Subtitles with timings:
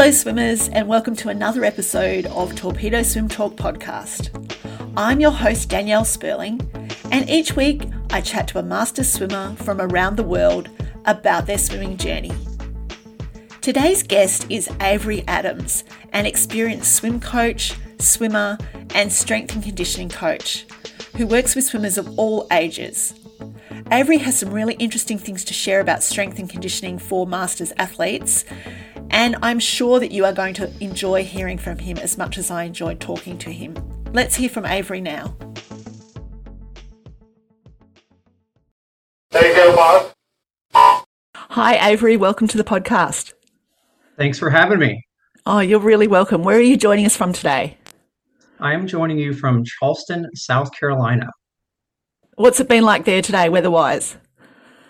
[0.00, 4.30] Hello, swimmers, and welcome to another episode of Torpedo Swim Talk podcast.
[4.96, 6.58] I'm your host, Danielle Sperling,
[7.12, 10.70] and each week I chat to a master swimmer from around the world
[11.04, 12.32] about their swimming journey.
[13.60, 18.56] Today's guest is Avery Adams, an experienced swim coach, swimmer,
[18.94, 20.64] and strength and conditioning coach
[21.18, 23.12] who works with swimmers of all ages.
[23.92, 28.46] Avery has some really interesting things to share about strength and conditioning for masters athletes,
[29.10, 32.50] and I'm sure that you are going to enjoy hearing from him as much as
[32.50, 33.74] I enjoyed talking to him.
[34.12, 35.36] Let's hear from Avery now.
[39.30, 41.04] There you go, boss.
[41.34, 42.16] Hi, Avery.
[42.16, 43.32] Welcome to the podcast.
[44.16, 45.04] Thanks for having me.
[45.46, 46.42] Oh, you're really welcome.
[46.42, 47.76] Where are you joining us from today?
[48.60, 51.30] I am joining you from Charleston, South Carolina.
[52.36, 54.16] What's it been like there today, weather wise?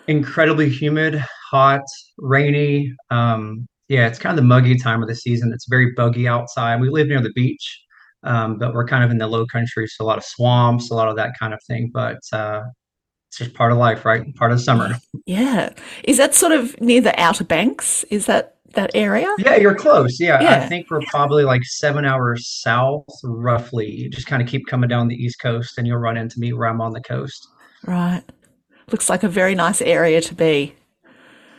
[0.07, 1.85] Incredibly humid, hot,
[2.17, 2.93] rainy.
[3.09, 5.51] Um, yeah, it's kind of the muggy time of the season.
[5.51, 6.79] It's very buggy outside.
[6.79, 7.83] We live near the beach,
[8.23, 10.95] um, but we're kind of in the low country, so a lot of swamps, a
[10.95, 11.91] lot of that kind of thing.
[11.93, 12.61] But uh,
[13.27, 14.33] it's just part of life, right?
[14.35, 14.97] Part of summer.
[15.25, 15.73] Yeah.
[16.05, 18.05] Is that sort of near the Outer Banks?
[18.05, 19.27] Is that that area?
[19.39, 20.21] Yeah, you're close.
[20.21, 20.63] Yeah, Yeah.
[20.63, 23.91] I think we're probably like seven hours south, roughly.
[23.91, 26.53] You just kind of keep coming down the East Coast, and you'll run into me
[26.53, 27.45] where I'm on the coast.
[27.85, 28.23] Right.
[28.89, 30.75] Looks like a very nice area to be.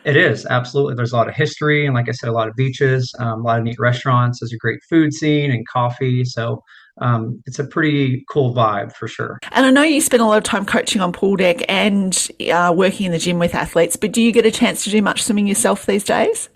[0.04, 0.94] It is absolutely.
[0.94, 3.42] There's a lot of history, and like I said, a lot of beaches, um, a
[3.42, 4.40] lot of neat restaurants.
[4.40, 6.24] There's a great food scene and coffee.
[6.24, 6.62] So
[7.00, 9.38] um, it's a pretty cool vibe for sure.
[9.52, 12.72] And I know you spend a lot of time coaching on pool deck and uh,
[12.76, 15.22] working in the gym with athletes, but do you get a chance to do much
[15.22, 16.48] swimming yourself these days?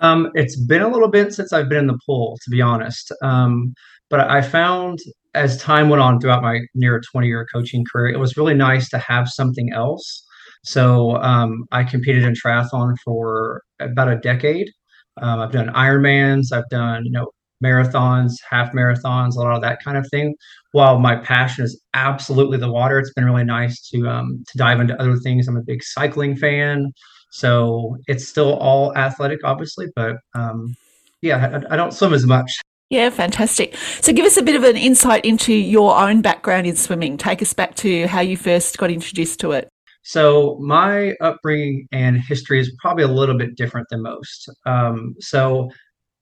[0.00, 3.10] Um, it's been a little bit since I've been in the pool, to be honest.
[3.22, 3.74] Um,
[4.10, 4.98] but I found
[5.34, 8.88] as time went on throughout my near 20 year coaching career, it was really nice
[8.90, 10.24] to have something else.
[10.64, 14.70] So um, I competed in triathlon for about a decade.
[15.20, 17.28] Um, I've done Ironmans, I've done you know
[17.62, 20.34] marathons, half marathons, a lot of that kind of thing.
[20.72, 24.80] While my passion is absolutely the water, it's been really nice to um, to dive
[24.80, 25.46] into other things.
[25.46, 26.92] I'm a big cycling fan,
[27.30, 30.76] so it's still all athletic, obviously, but um,
[31.22, 32.50] yeah, I, I don't swim as much.
[32.90, 33.76] Yeah, fantastic.
[34.02, 37.16] So give us a bit of an insight into your own background in swimming.
[37.16, 39.68] Take us back to how you first got introduced to it.
[40.04, 44.50] So my upbringing and history is probably a little bit different than most.
[44.66, 45.70] Um, so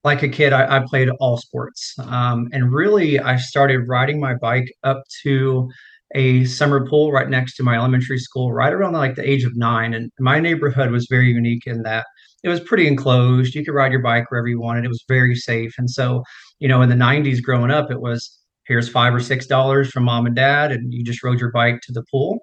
[0.04, 1.94] like a kid, I, I played all sports.
[1.98, 5.68] Um, and really, I started riding my bike up to
[6.14, 9.56] a summer pool right next to my elementary school, right around like the age of
[9.56, 9.94] nine.
[9.94, 12.06] And my neighborhood was very unique in that
[12.44, 13.54] it was pretty enclosed.
[13.54, 14.84] You could ride your bike wherever you wanted.
[14.84, 15.72] It was very safe.
[15.78, 16.22] And so,
[16.58, 20.04] you know, in the 90s growing up, it was here's five or six dollars from
[20.04, 22.38] mom and dad, and you just rode your bike to the pool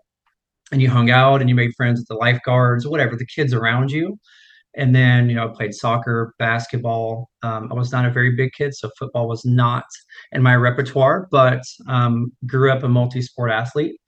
[0.72, 3.54] and you hung out and you made friends with the lifeguards, or whatever, the kids
[3.54, 4.18] around you.
[4.76, 7.30] And then, you know, I played soccer, basketball.
[7.42, 9.84] Um, I was not a very big kid, so football was not
[10.32, 14.00] in my repertoire, but um, grew up a multi sport athlete.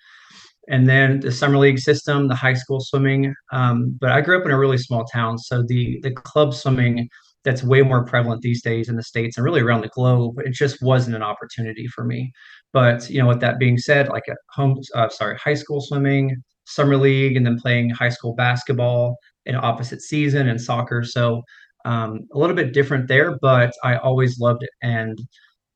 [0.68, 3.34] And then the summer league system, the high school swimming.
[3.52, 7.10] Um, but I grew up in a really small town, so the the club swimming
[7.44, 10.36] that's way more prevalent these days in the states and really around the globe.
[10.40, 12.32] It just wasn't an opportunity for me.
[12.74, 16.36] But you know, with that being said, like at home, uh, sorry, high school swimming,
[16.66, 21.04] summer league, and then playing high school basketball in opposite season and soccer.
[21.04, 21.42] So
[21.86, 24.70] um, a little bit different there, but I always loved it.
[24.82, 25.18] And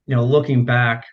[0.05, 1.05] you know, looking back,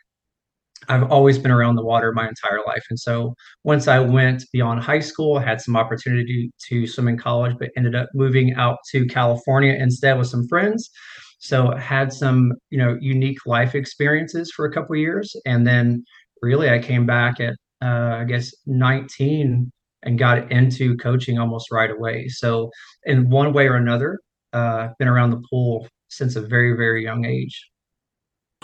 [0.89, 2.85] I've always been around the water my entire life.
[2.91, 3.35] And so
[3.65, 7.71] once I went beyond high school, I had some opportunity to swim in college, but
[7.77, 10.91] ended up moving out to California instead with some friends.
[11.39, 15.35] So had some, you know, unique life experiences for a couple years.
[15.45, 16.05] And then
[16.41, 19.73] really I came back at uh, I guess 19
[20.05, 22.29] and got into coaching almost right away.
[22.29, 22.71] So
[23.05, 24.21] in one way or another,
[24.53, 27.69] uh, been around the pool since a very, very young age.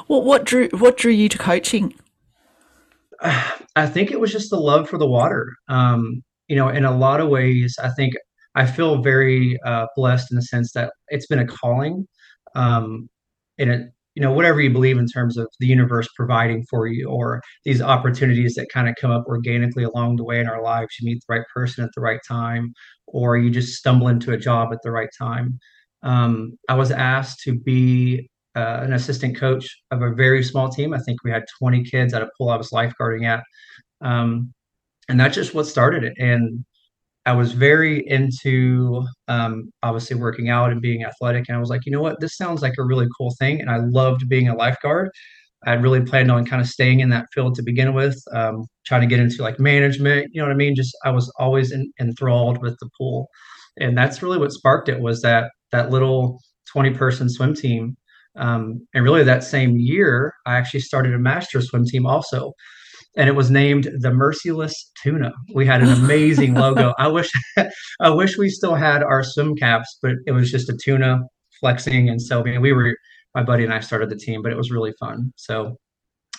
[0.07, 1.95] What drew what drew you to coaching?
[3.77, 5.53] I think it was just the love for the water.
[5.69, 8.15] Um, you know, in a lot of ways, I think
[8.55, 12.07] I feel very uh, blessed in the sense that it's been a calling.
[12.55, 13.09] Um,
[13.59, 17.09] and it, you know, whatever you believe in terms of the universe providing for you
[17.09, 20.97] or these opportunities that kind of come up organically along the way in our lives.
[21.01, 22.73] You meet the right person at the right time,
[23.07, 25.59] or you just stumble into a job at the right time.
[26.03, 30.93] Um, I was asked to be uh, an assistant coach of a very small team.
[30.93, 33.43] I think we had 20 kids at a pool I was lifeguarding at.
[34.01, 34.53] Um,
[35.09, 36.15] and that's just what started it.
[36.19, 36.65] And
[37.27, 41.47] I was very into um, obviously working out and being athletic.
[41.49, 42.21] And I was like, you know what?
[42.21, 43.61] This sounds like a really cool thing.
[43.61, 45.11] And I loved being a lifeguard.
[45.67, 48.67] I had really planned on kind of staying in that field to begin with, um,
[48.87, 50.31] trying to get into like management.
[50.33, 50.75] You know what I mean?
[50.75, 53.29] Just I was always in, enthralled with the pool,
[53.79, 55.01] and that's really what sparked it.
[55.01, 56.41] Was that that little
[56.73, 57.97] 20 person swim team.
[58.39, 62.53] Um, and really, that same year, I actually started a master swim team also.
[63.17, 65.33] And it was named the Merciless Tuna.
[65.55, 66.95] We had an amazing logo.
[66.99, 67.31] I wish,
[68.01, 71.21] I wish we still had our swim caps, but it was just a tuna
[71.59, 72.09] flexing.
[72.09, 72.95] And mean, we were,
[73.35, 75.33] my buddy and I started the team, but it was really fun.
[75.37, 75.77] So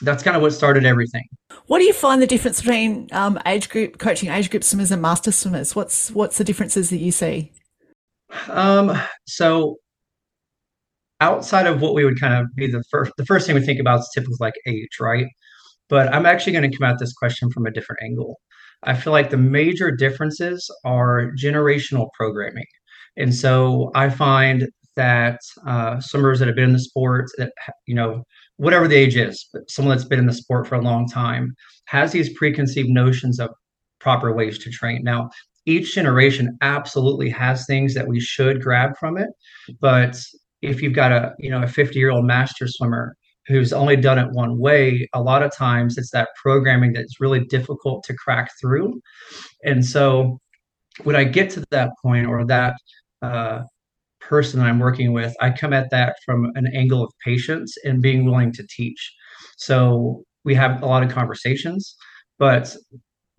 [0.02, 1.28] that's kind of what started everything.
[1.68, 5.02] What do you find the difference between um, age group coaching age group swimmers and
[5.02, 5.76] master swimmers?
[5.76, 7.52] What's what's the differences that you see?
[8.48, 9.78] Um, so
[11.22, 13.80] outside of what we would kind of be the first the first thing we think
[13.80, 15.28] about is typically like age, right?
[15.90, 18.40] But I'm actually going to come at this question from a different angle.
[18.84, 22.66] I feel like the major differences are generational programming.
[23.18, 27.52] And so I find that uh, swimmers that have been in the sport, that
[27.88, 28.24] you know,
[28.58, 31.54] whatever the age is, but someone that's been in the sport for a long time
[31.86, 33.50] has these preconceived notions of
[34.00, 35.02] proper ways to train.
[35.04, 35.30] Now,
[35.66, 39.30] each generation absolutely has things that we should grab from it,
[39.80, 40.20] but
[40.62, 43.16] if you've got a you know a 50 year old master swimmer
[43.48, 47.44] who's only done it one way, a lot of times it's that programming that's really
[47.46, 49.02] difficult to crack through.
[49.66, 50.40] And so
[51.04, 52.76] when I get to that point or that
[53.24, 53.64] uh,
[54.22, 58.24] person I'm working with, I come at that from an angle of patience and being
[58.24, 59.16] willing to teach.
[59.58, 61.96] So we have a lot of conversations,
[62.38, 62.76] but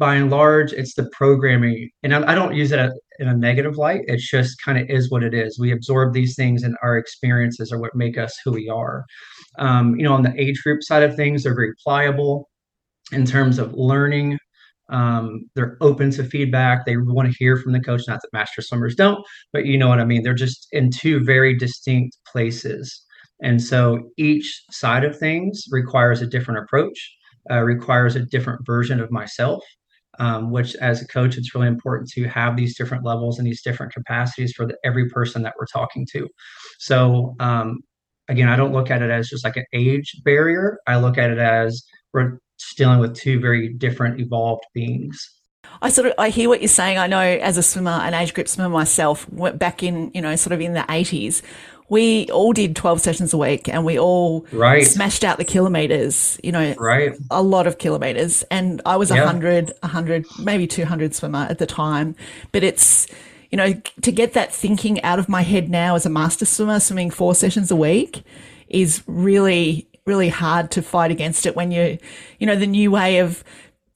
[0.00, 1.88] by and large, it's the programming.
[2.02, 4.00] And I, I don't use it in a negative light.
[4.08, 5.58] It's just kind of is what it is.
[5.60, 9.04] We absorb these things, and our experiences are what make us who we are.
[9.58, 12.50] Um, you know, on the age group side of things, they're very pliable
[13.12, 14.38] in terms of learning
[14.90, 16.84] um, they're open to feedback.
[16.84, 18.02] They want to hear from the coach.
[18.08, 20.22] Not that master swimmers don't, but you know what I mean.
[20.22, 23.04] They're just in two very distinct places.
[23.42, 27.16] And so each side of things requires a different approach,
[27.50, 29.62] uh, requires a different version of myself,
[30.18, 33.62] um, which as a coach, it's really important to have these different levels and these
[33.62, 36.28] different capacities for the, every person that we're talking to.
[36.78, 37.80] So, um,
[38.28, 40.78] again, I don't look at it as just like an age barrier.
[40.86, 42.38] I look at it as we're
[42.76, 45.18] dealing with two very different evolved beings.
[45.82, 46.98] I sort of I hear what you're saying.
[46.98, 50.34] I know as a swimmer, an age group swimmer myself, went back in you know
[50.36, 51.42] sort of in the 80s,
[51.90, 54.86] we all did 12 sessions a week and we all right.
[54.86, 56.40] smashed out the kilometers.
[56.42, 58.42] You know, right, a lot of kilometers.
[58.44, 59.24] And I was a yeah.
[59.26, 62.14] 100, 100, maybe 200 swimmer at the time.
[62.52, 63.06] But it's
[63.50, 66.80] you know to get that thinking out of my head now as a master swimmer,
[66.80, 68.22] swimming four sessions a week,
[68.68, 71.98] is really really hard to fight against it when you,
[72.38, 73.44] you know, the new way of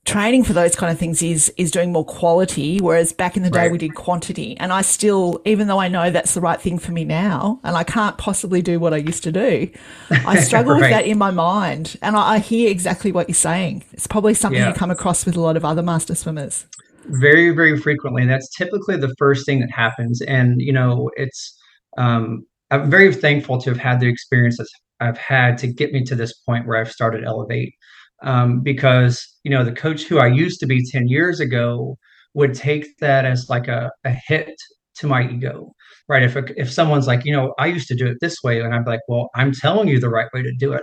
[0.04, 3.50] training for those kind of things is is doing more quality whereas back in the
[3.50, 3.72] day right.
[3.72, 6.92] we did quantity and i still even though i know that's the right thing for
[6.92, 9.68] me now and i can't possibly do what i used to do
[10.26, 10.80] i struggle right.
[10.82, 14.34] with that in my mind and I, I, hear exactly what you're saying it's probably
[14.34, 14.68] something yeah.
[14.68, 16.66] you come across with a lot of other master swimmers
[17.06, 21.58] very very frequently that's typically the first thing that happens and you know it's
[21.96, 24.70] um, i'm very thankful to have had the experiences
[25.00, 27.74] I've had to get me to this point where I've started Elevate.
[28.22, 31.98] Um, because you know the coach who I used to be 10 years ago
[32.34, 34.54] would take that as like a, a hit
[34.96, 35.72] to my ego,
[36.08, 36.22] right?
[36.22, 38.84] If if someone's like, you know, I used to do it this way, and I'm
[38.84, 40.82] like, well, I'm telling you the right way to do it.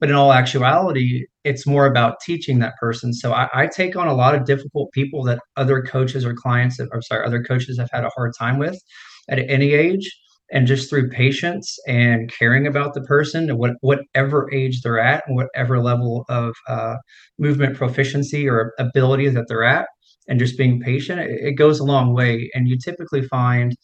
[0.00, 3.12] But in all actuality, it's more about teaching that person.
[3.12, 6.78] So I, I take on a lot of difficult people that other coaches or clients,
[6.78, 8.76] have, or sorry, other coaches have had a hard time with
[9.28, 10.10] at any age
[10.52, 15.36] and just through patience and caring about the person what, whatever age they're at and
[15.36, 16.96] whatever level of uh,
[17.38, 19.86] movement proficiency or ability that they're at
[20.28, 22.50] and just being patient it, it goes a long way.
[22.54, 23.74] And you typically find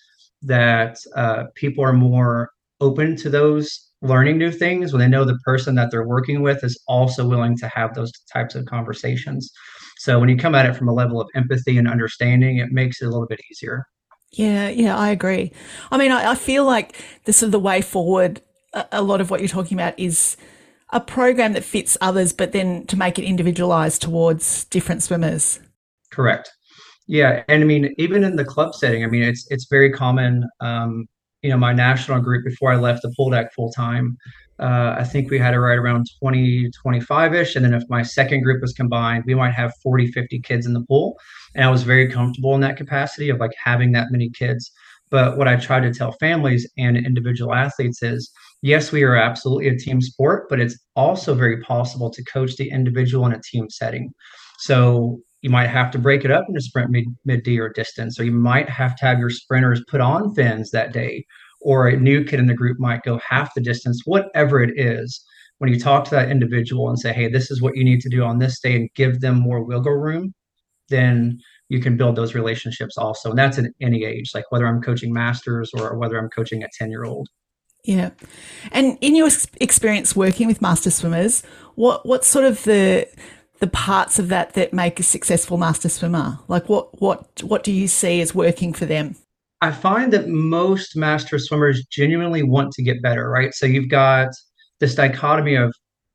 [0.43, 5.39] that uh, people are more open to those learning new things when they know the
[5.45, 9.51] person that they're working with is also willing to have those types of conversations.
[9.97, 13.03] So when you come at it from a level of empathy and understanding it makes
[13.03, 13.85] it a little bit easier
[14.33, 15.53] yeah, yeah, I agree.
[15.91, 18.41] I mean, I, I feel like this is the way forward,
[18.73, 20.37] a, a, lot of what you're talking about is
[20.91, 25.61] a program that fits others, but then to make it individualized towards different swimmers.
[26.11, 26.51] Correct.
[27.07, 30.45] Yeah, and I mean, even in the club setting, I mean, it's it's very common.
[30.61, 31.07] Um,
[31.43, 34.19] you know, my national group before I left the pool deck full time,
[34.59, 37.57] uh, I think we had it right around 20, 25 ish.
[37.57, 40.73] And then if my second group was combined, we might have 40, 50 kids in
[40.73, 41.17] the pool.
[41.55, 44.71] And I was very comfortable in that capacity of like having that many kids.
[45.11, 48.31] But what I try to tell families and individual athletes is
[48.63, 52.71] yes, we are absolutely a team sport, but it's also very possible to coach the
[52.71, 54.13] individual in a team setting.
[54.59, 58.19] So you might have to break it up into sprint mid, mid D or distance,
[58.19, 61.25] or you might have to have your sprinters put on fins that day
[61.61, 65.25] or a new kid in the group might go half the distance, whatever it is.
[65.59, 68.09] When you talk to that individual and say, hey, this is what you need to
[68.09, 70.33] do on this day and give them more wiggle room,
[70.89, 73.31] then you can build those relationships also.
[73.31, 76.69] And that's at any age, like whether I'm coaching masters or whether I'm coaching a
[76.79, 77.29] 10 year old.
[77.85, 78.11] Yeah.
[78.73, 79.29] And in your
[79.61, 81.43] experience working with master swimmers,
[81.75, 83.09] what what sort of the
[83.61, 86.39] the parts of that that make a successful master swimmer?
[86.49, 89.17] Like what what what do you see as working for them?
[89.61, 93.53] I find that most master swimmers genuinely want to get better, right?
[93.55, 94.29] So you've got
[94.81, 95.75] this dichotomy of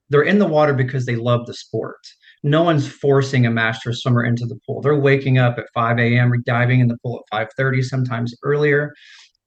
[0.09, 1.99] they're in the water because they love the sport.
[2.43, 4.81] No one's forcing a master swimmer into the pool.
[4.81, 8.93] They're waking up at 5 a.m., diving in the pool at 5:30, sometimes earlier,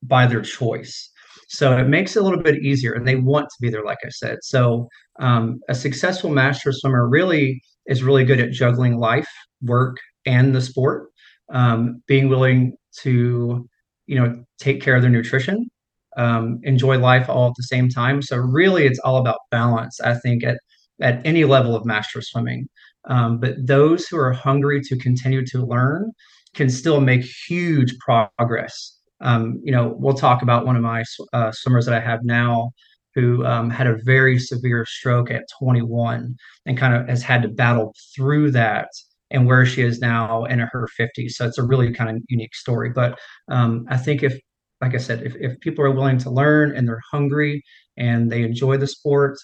[0.03, 1.11] by their choice.
[1.49, 3.99] So it makes it a little bit easier, and they want to be there, like
[4.05, 4.39] I said.
[4.43, 4.89] So
[5.21, 9.29] um, a successful master swimmer really is really good at juggling life,
[9.63, 11.11] work, and the sport.
[11.53, 13.69] Um, being willing to,
[14.07, 15.69] you know, take care of their nutrition,
[16.17, 18.23] um, enjoy life all at the same time.
[18.23, 20.01] So really, it's all about balance.
[20.01, 20.59] I think at
[21.01, 22.69] at any level of master swimming.
[23.09, 26.13] Um, but those who are hungry to continue to learn
[26.55, 31.53] can still make huge progress um, you know, we'll talk about one of my uh,
[31.53, 32.73] swimmers that I have now
[33.15, 36.37] who um, had a very severe stroke at 21
[36.67, 38.89] and kind of has had to battle through that
[39.31, 41.31] and where she is now in her 50s.
[41.31, 42.91] So it's a really kind of unique story.
[42.91, 44.39] But um, I think if,
[44.83, 47.63] like I said, if, if people are willing to learn and they're hungry
[47.97, 49.39] and they enjoy the sport,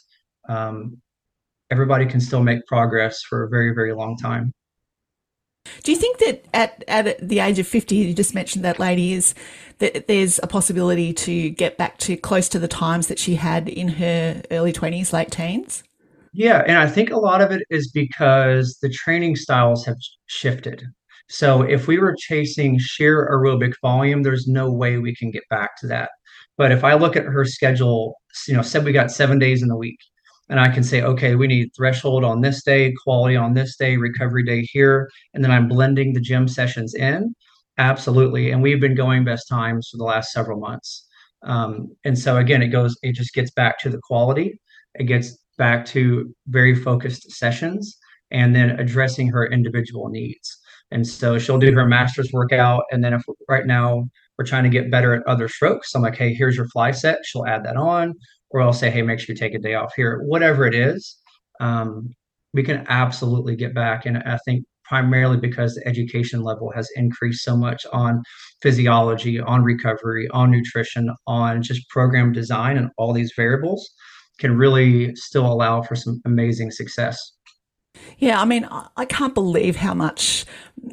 [0.50, 0.98] um,
[1.72, 4.52] everybody can still make progress for a very, very long time.
[5.82, 9.14] Do you think that at, at the age of 50, you just mentioned that lady,
[9.14, 9.34] is
[9.78, 13.68] that there's a possibility to get back to close to the times that she had
[13.68, 15.82] in her early 20s, late teens?
[16.34, 20.84] Yeah, and I think a lot of it is because the training styles have shifted.
[21.28, 25.78] So if we were chasing sheer aerobic volume, there's no way we can get back
[25.78, 26.10] to that.
[26.58, 29.68] But if I look at her schedule, you know, said we got seven days in
[29.68, 29.98] the week,
[30.48, 33.96] and I can say, okay, we need threshold on this day, quality on this day,
[33.96, 37.34] recovery day here, and then I'm blending the gym sessions in.
[37.78, 41.06] Absolutely, and we've been going best times for the last several months.
[41.42, 44.60] Um, and so again, it goes, it just gets back to the quality.
[44.94, 47.96] It gets back to very focused sessions,
[48.30, 50.58] and then addressing her individual needs.
[50.90, 54.70] And so she'll do her master's workout, and then if right now we're trying to
[54.70, 57.20] get better at other strokes, I'm like, hey, here's your fly set.
[57.24, 58.14] She'll add that on
[58.52, 60.22] or I'll say, hey, make sure you take a day off here.
[60.24, 61.18] Whatever it is,
[61.60, 62.14] um,
[62.54, 64.06] we can absolutely get back.
[64.06, 68.22] And I think primarily because the education level has increased so much on
[68.60, 73.90] physiology, on recovery, on nutrition, on just program design, and all these variables
[74.38, 77.32] can really still allow for some amazing success.
[78.18, 80.44] Yeah, I mean, I can't believe how much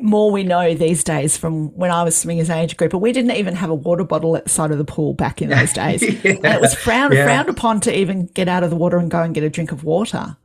[0.01, 2.91] more we know these days from when I was swimming as an age group.
[2.91, 5.41] But we didn't even have a water bottle at the side of the pool back
[5.41, 6.01] in those days.
[6.01, 6.31] yeah.
[6.31, 7.25] And it was frowned, yeah.
[7.25, 9.71] frowned upon to even get out of the water and go and get a drink
[9.71, 10.37] of water.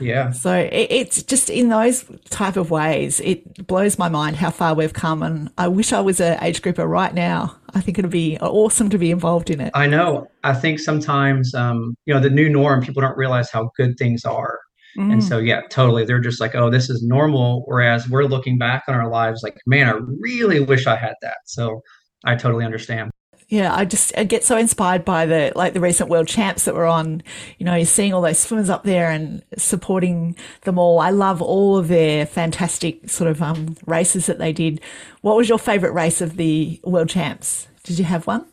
[0.00, 0.30] Yeah.
[0.30, 4.74] So it, it's just in those type of ways, it blows my mind how far
[4.74, 5.22] we've come.
[5.22, 7.56] And I wish I was an age grouper right now.
[7.74, 9.72] I think it'd be awesome to be involved in it.
[9.74, 10.30] I know.
[10.44, 14.24] I think sometimes, um, you know, the new norm, people don't realize how good things
[14.24, 14.58] are.
[14.98, 15.12] Mm.
[15.12, 16.04] And so, yeah, totally.
[16.04, 17.62] They're just like, oh, this is normal.
[17.66, 21.38] Whereas we're looking back on our lives like, man, I really wish I had that.
[21.46, 21.82] So
[22.24, 23.10] I totally understand.
[23.48, 26.74] Yeah, I just I get so inspired by the like the recent world champs that
[26.74, 27.22] were on.
[27.56, 30.98] You know, seeing all those swimmers up there and supporting them all.
[30.98, 34.82] I love all of their fantastic sort of um, races that they did.
[35.22, 37.68] What was your favorite race of the world champs?
[37.84, 38.44] Did you have one?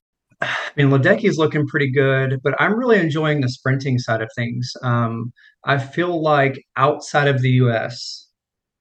[0.42, 4.30] I mean, Ledecky is looking pretty good, but I'm really enjoying the sprinting side of
[4.36, 4.72] things.
[4.82, 5.34] Um,
[5.66, 8.28] I feel like outside of the U.S.,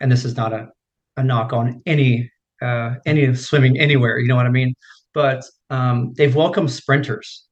[0.01, 0.69] and this is not a,
[1.17, 2.31] a knock on any
[2.63, 4.75] uh, any swimming anywhere, you know what I mean?
[5.13, 7.45] But um, they've welcomed sprinters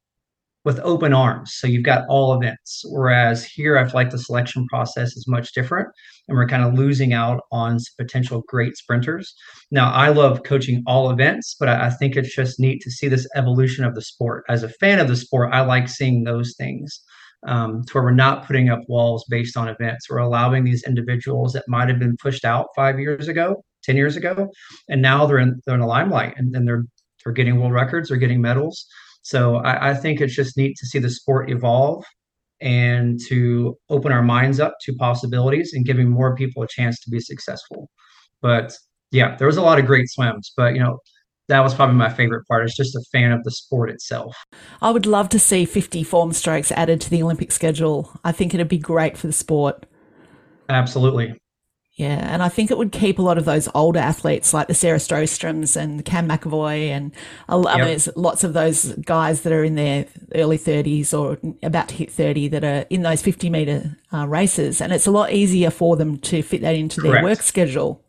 [0.64, 1.54] with open arms.
[1.54, 2.84] So you've got all events.
[2.86, 5.88] Whereas here, I feel like the selection process is much different,
[6.28, 9.34] and we're kind of losing out on potential great sprinters.
[9.70, 13.08] Now, I love coaching all events, but I, I think it's just neat to see
[13.08, 14.44] this evolution of the sport.
[14.48, 17.02] As a fan of the sport, I like seeing those things.
[17.44, 20.08] Um, to where we're not putting up walls based on events.
[20.08, 24.16] We're allowing these individuals that might have been pushed out five years ago, ten years
[24.16, 24.48] ago,
[24.88, 26.84] and now they're in they're in the limelight and, and they're
[27.24, 28.86] they're getting world records, they're getting medals.
[29.22, 32.04] So I, I think it's just neat to see the sport evolve
[32.60, 37.10] and to open our minds up to possibilities and giving more people a chance to
[37.10, 37.90] be successful.
[38.40, 38.72] But
[39.10, 40.98] yeah, there was a lot of great swims, but you know,
[41.48, 42.64] that was probably my favorite part.
[42.64, 44.36] It's just a fan of the sport itself.
[44.80, 48.10] I would love to see 50 form strokes added to the Olympic schedule.
[48.24, 49.86] I think it'd be great for the sport.
[50.68, 51.38] Absolutely.
[51.94, 54.74] Yeah, and I think it would keep a lot of those older athletes like the
[54.74, 57.12] Sarah Sjöströms and Cam McEvoy and
[57.50, 57.64] I yep.
[57.64, 61.94] mean, there's lots of those guys that are in their early 30s or about to
[61.94, 65.68] hit 30 that are in those 50 meter uh, races, and it's a lot easier
[65.68, 67.14] for them to fit that into Correct.
[67.14, 68.02] their work schedule.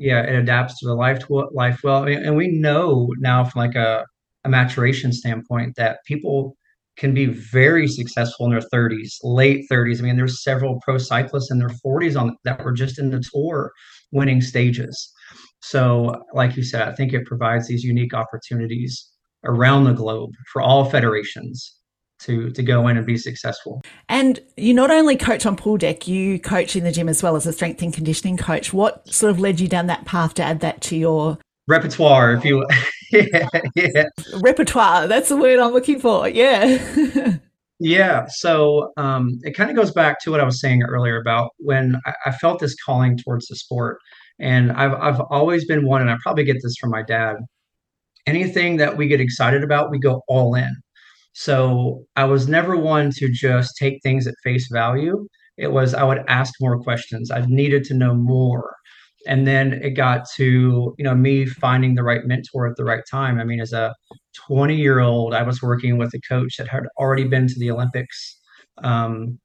[0.00, 4.06] Yeah, it adapts to the life life well, and we know now from like a,
[4.44, 6.56] a maturation standpoint that people
[6.96, 10.00] can be very successful in their 30s, late 30s.
[10.00, 13.22] I mean, there's several pro cyclists in their 40s on that were just in the
[13.30, 13.72] tour
[14.10, 15.12] winning stages.
[15.60, 19.06] So, like you said, I think it provides these unique opportunities
[19.44, 21.76] around the globe for all federations
[22.22, 23.80] to to go in and be successful.
[24.08, 27.36] And you not only coach on pool deck, you coach in the gym as well
[27.36, 28.72] as a strength and conditioning coach.
[28.72, 32.44] What sort of led you down that path to add that to your repertoire, if
[32.44, 32.66] you
[33.12, 34.04] yeah, yeah.
[34.42, 35.06] repertoire.
[35.06, 36.28] That's the word I'm looking for.
[36.28, 37.38] Yeah.
[37.80, 38.26] yeah.
[38.28, 41.96] So um, it kind of goes back to what I was saying earlier about when
[42.06, 43.98] I, I felt this calling towards the sport,
[44.38, 47.36] and I've I've always been one, and I probably get this from my dad.
[48.26, 50.70] Anything that we get excited about, we go all in.
[51.32, 55.26] So I was never one to just take things at face value.
[55.56, 57.30] It was I would ask more questions.
[57.30, 58.74] I needed to know more
[59.26, 63.02] and then it got to you know me finding the right mentor at the right
[63.10, 63.94] time i mean as a
[64.34, 67.70] 20 year old i was working with a coach that had already been to the
[67.70, 68.38] olympics
[68.82, 69.38] um,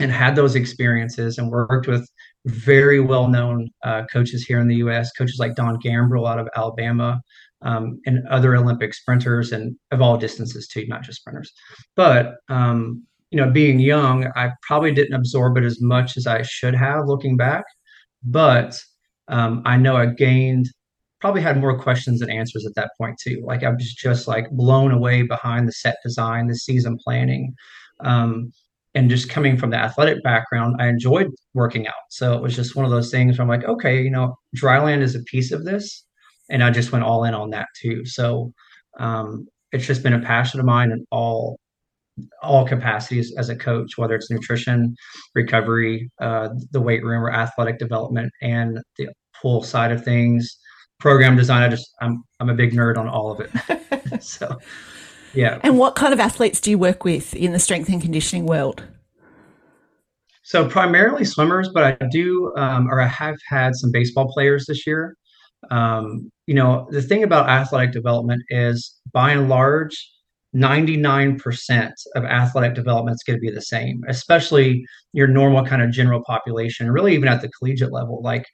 [0.00, 2.08] and had those experiences and worked with
[2.46, 6.48] very well known uh, coaches here in the us coaches like don gambril out of
[6.56, 7.20] alabama
[7.62, 11.52] um, and other olympic sprinters and of all distances too not just sprinters
[11.96, 16.42] but um, you know being young i probably didn't absorb it as much as i
[16.42, 17.64] should have looking back
[18.24, 18.78] but
[19.28, 20.68] um, I know I gained
[21.20, 23.42] probably had more questions than answers at that point too.
[23.44, 27.54] Like I was just like blown away behind the set design, the season planning.
[28.00, 28.52] Um,
[28.94, 31.94] and just coming from the athletic background, I enjoyed working out.
[32.10, 35.00] So it was just one of those things where I'm like, okay, you know, dryland
[35.00, 36.04] is a piece of this.
[36.52, 38.04] And I just went all in on that too.
[38.04, 38.52] So
[39.00, 41.58] um, it's just been a passion of mine in all
[42.42, 44.94] all capacities as a coach, whether it's nutrition,
[45.34, 49.08] recovery, uh, the weight room, or athletic development, and the
[49.40, 50.58] pool side of things,
[51.00, 51.62] program design.
[51.62, 54.20] I just I'm I'm a big nerd on all of it.
[54.22, 54.58] so
[55.34, 55.58] yeah.
[55.62, 58.84] And what kind of athletes do you work with in the strength and conditioning world?
[60.44, 64.86] So primarily swimmers, but I do um, or I have had some baseball players this
[64.86, 65.16] year.
[65.70, 69.96] Um, you know, the thing about athletic development is by and large,
[70.54, 74.84] 99% of athletic development is going to be the same, especially
[75.14, 78.20] your normal kind of general population, really even at the collegiate level.
[78.22, 78.44] Like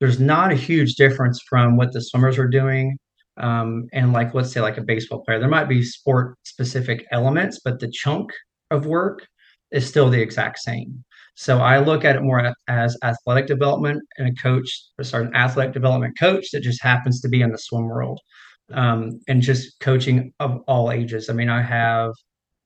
[0.00, 2.98] there's not a huge difference from what the swimmers are doing
[3.36, 5.38] um, and like let's say like a baseball player.
[5.38, 8.30] There might be sport specific elements, but the chunk
[8.72, 9.24] of work
[9.70, 11.04] is still the exact same.
[11.40, 15.36] So I look at it more as athletic development and a coach, or sorry, an
[15.36, 18.18] athletic development coach that just happens to be in the swim world
[18.72, 21.30] um, and just coaching of all ages.
[21.30, 22.10] I mean, I have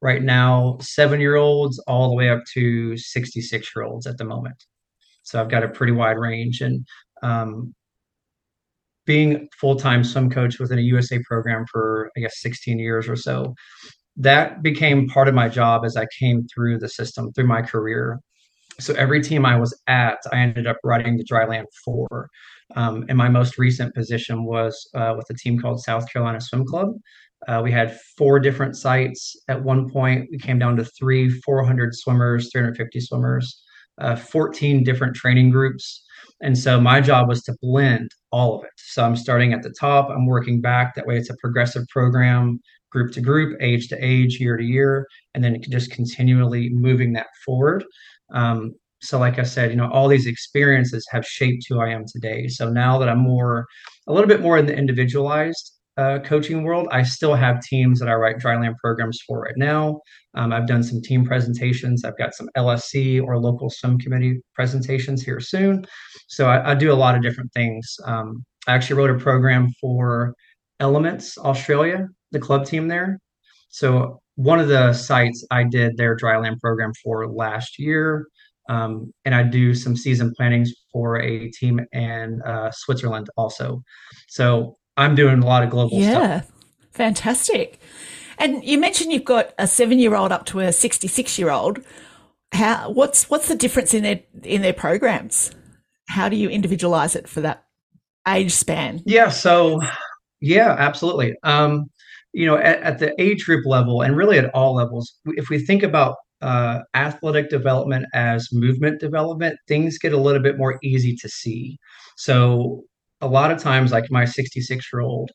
[0.01, 4.25] right now seven year olds all the way up to 66 year olds at the
[4.25, 4.57] moment.
[5.23, 6.63] So I've got a pretty wide range.
[6.63, 6.87] And
[7.23, 7.75] um,
[9.05, 13.17] being full time swim coach within a USA program for, I guess, 16 years or
[13.17, 13.55] so,
[14.17, 18.19] that became part of my job as I came through the system, through my career.
[18.81, 22.29] So every team I was at, I ended up writing the dryland for.
[22.75, 26.65] Um, and my most recent position was uh, with a team called South Carolina Swim
[26.65, 26.95] Club.
[27.49, 29.37] Uh, we had four different sites.
[29.49, 33.63] At one point, we came down to three, 400 swimmers, 350 swimmers,
[34.01, 36.05] uh, 14 different training groups.
[36.41, 38.71] And so my job was to blend all of it.
[38.77, 40.95] So I'm starting at the top, I'm working back.
[40.95, 45.07] That way, it's a progressive program, group to group, age to age, year to year,
[45.35, 47.85] and then just continually moving that forward.
[48.33, 52.05] Um, so like i said you know all these experiences have shaped who i am
[52.07, 52.49] today.
[52.49, 53.67] So now that i'm more
[54.07, 58.09] a little bit more in the individualized uh, coaching world i still have teams that
[58.09, 60.01] i write dryland programs for right now.
[60.35, 62.05] Um, i've done some team presentations.
[62.05, 65.85] I've got some lsc or local swim committee presentations here soon.
[66.29, 67.97] So i, I do a lot of different things.
[68.07, 70.35] Um, i actually wrote a program for
[70.81, 73.19] elements australia the club team there.
[73.69, 78.27] So one of the sites i did their dryland program for last year
[78.69, 83.83] um, and I do some season plannings for a team in uh, Switzerland also.
[84.29, 86.23] So I'm doing a lot of global yeah, stuff.
[86.23, 86.43] Yeah,
[86.91, 87.81] fantastic.
[88.39, 91.81] And you mentioned you've got a seven-year-old up to a 66-year-old.
[92.53, 95.51] How what's what's the difference in their in their programs?
[96.09, 97.65] How do you individualize it for that
[98.29, 99.01] age span?
[99.07, 99.81] Yeah, so
[100.41, 101.35] yeah, absolutely.
[101.43, 101.91] Um,
[102.33, 105.59] you know, at, at the age group level, and really at all levels, if we
[105.59, 111.15] think about uh, athletic development as movement development, things get a little bit more easy
[111.17, 111.79] to see.
[112.17, 112.83] So
[113.21, 115.31] a lot of times, like my 66 year old,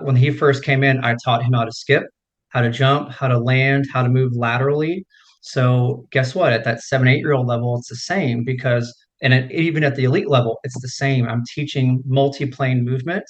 [0.00, 2.04] when he first came in, I taught him how to skip,
[2.48, 5.06] how to jump, how to land, how to move laterally.
[5.40, 6.52] So guess what?
[6.52, 9.96] At that seven, eight year old level, it's the same because And it, even at
[9.96, 11.28] the elite level, it's the same.
[11.28, 13.24] I'm teaching multi-plane movement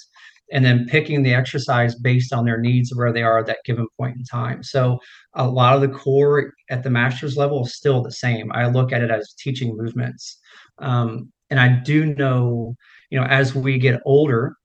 [0.51, 3.87] and then picking the exercise based on their needs where they are at that given
[3.97, 4.63] point in time.
[4.63, 4.99] So
[5.33, 8.51] a lot of the core at the master's level is still the same.
[8.53, 10.37] I look at it as teaching movements.
[10.79, 12.75] Um, and I do know,
[13.09, 14.55] you know, as we get older,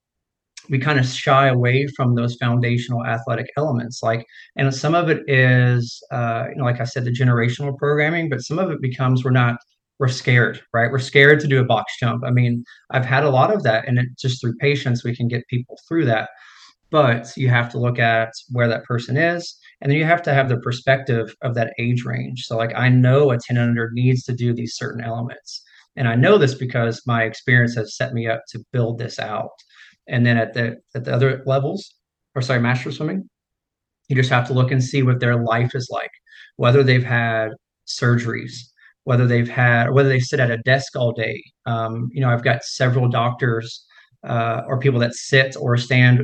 [0.70, 4.24] we kind of shy away from those foundational athletic elements like
[4.56, 8.40] and some of it is uh, you know like i said the generational programming but
[8.40, 9.56] some of it becomes we're not
[9.98, 10.90] we're scared right?
[10.90, 12.24] We're scared to do a box jump.
[12.24, 15.28] I mean i've had a lot of that and it just through patience we can
[15.28, 16.30] get people through that.
[16.90, 20.34] But you have to look at where that person is and then you have to
[20.34, 22.44] have the perspective of that age range.
[22.46, 25.62] So like i know a 10 under needs to do these certain elements
[25.96, 29.50] and i know this because my experience has set me up to build this out.
[30.06, 31.94] And then at the at the other levels,
[32.34, 33.28] or sorry, master swimming,
[34.08, 36.10] you just have to look and see what their life is like,
[36.56, 37.50] whether they've had
[37.86, 38.52] surgeries,
[39.04, 41.42] whether they've had, whether they sit at a desk all day.
[41.66, 43.84] Um, you know, I've got several doctors
[44.26, 46.22] uh, or people that sit or stand.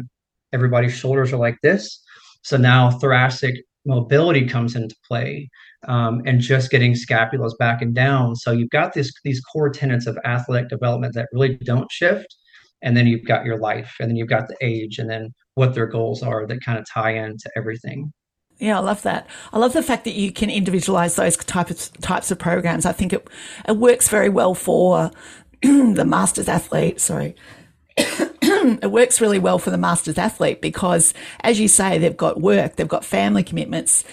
[0.53, 2.03] Everybody's shoulders are like this,
[2.43, 3.55] so now thoracic
[3.87, 5.49] mobility comes into play,
[5.89, 8.35] um, and just getting scapulas back and down.
[8.37, 12.35] So you've got this these core tenets of athletic development that really don't shift
[12.83, 15.75] and then you've got your life and then you've got the age and then what
[15.75, 18.13] their goals are that kind of tie into everything
[18.61, 19.27] yeah, I love that.
[19.53, 22.85] I love the fact that you can individualize those types of, types of programs.
[22.85, 23.27] I think it
[23.67, 25.11] it works very well for
[25.63, 27.01] the masters athlete.
[27.01, 27.35] Sorry.
[27.97, 32.77] it works really well for the masters athlete because, as you say, they've got work,
[32.77, 34.05] they've got family commitments.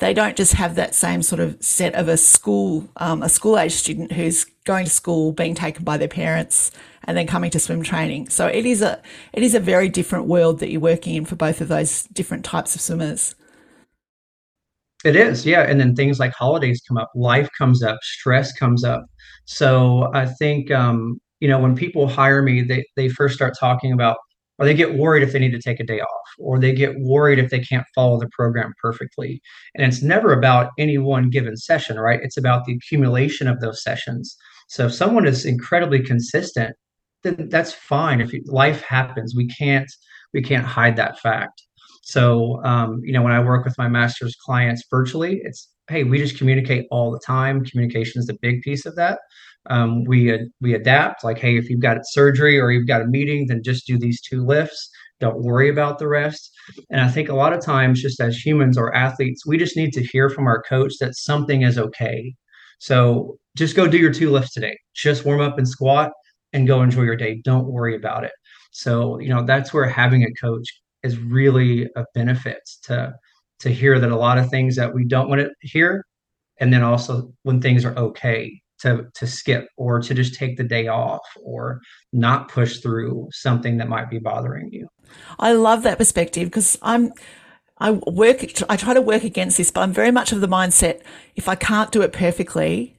[0.00, 3.58] They don't just have that same sort of set of a school, um, a school
[3.58, 6.72] age student who's going to school, being taken by their parents,
[7.04, 8.28] and then coming to swim training.
[8.28, 9.00] So it is a
[9.32, 12.44] it is a very different world that you're working in for both of those different
[12.44, 13.34] types of swimmers.
[15.04, 15.62] It is, yeah.
[15.62, 19.04] And then things like holidays come up, life comes up, stress comes up.
[19.44, 23.92] So I think um, you know when people hire me, they they first start talking
[23.92, 24.16] about
[24.58, 26.94] or they get worried if they need to take a day off or they get
[27.00, 29.40] worried if they can't follow the program perfectly
[29.74, 33.82] and it's never about any one given session right it's about the accumulation of those
[33.82, 34.36] sessions
[34.68, 36.76] so if someone is incredibly consistent
[37.24, 38.20] then that's fine.
[38.20, 39.90] If life happens, we can't
[40.32, 41.62] we can't hide that fact.
[42.04, 46.18] So um, you know, when I work with my master's clients virtually, it's hey, we
[46.18, 47.64] just communicate all the time.
[47.64, 49.18] Communication is a big piece of that.
[49.70, 51.24] Um, we uh, we adapt.
[51.24, 54.20] Like, hey, if you've got surgery or you've got a meeting, then just do these
[54.20, 54.90] two lifts.
[55.20, 56.50] Don't worry about the rest.
[56.90, 59.92] And I think a lot of times, just as humans or athletes, we just need
[59.94, 62.34] to hear from our coach that something is okay.
[62.78, 64.76] So just go do your two lifts today.
[64.94, 66.10] Just warm up and squat
[66.52, 67.40] and go enjoy your day.
[67.44, 68.32] Don't worry about it.
[68.72, 70.68] So, you know, that's where having a coach
[71.04, 73.14] is really a benefit to
[73.60, 76.04] to hear that a lot of things that we don't want to hear
[76.58, 80.64] and then also when things are okay to to skip or to just take the
[80.64, 81.80] day off or
[82.12, 84.88] not push through something that might be bothering you.
[85.38, 87.12] I love that perspective because I'm
[87.78, 91.02] I work I try to work against this but I'm very much of the mindset
[91.34, 92.98] if I can't do it perfectly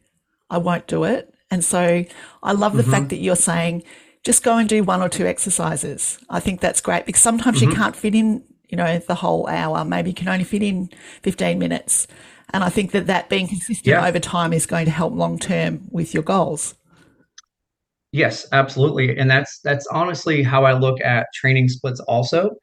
[0.49, 2.03] I won't do it and so
[2.43, 2.91] I love the mm-hmm.
[2.91, 3.83] fact that you're saying
[4.25, 6.17] just go and do one or two exercises.
[6.29, 7.69] I think that's great because sometimes mm-hmm.
[7.69, 9.85] you can't fit in, you know, the whole hour.
[9.85, 10.89] Maybe you can only fit in
[11.21, 12.07] 15 minutes.
[12.51, 14.05] And I think that that being consistent yeah.
[14.05, 16.73] over time is going to help long term with your goals.
[18.11, 19.17] Yes, absolutely.
[19.17, 22.55] And that's that's honestly how I look at training splits also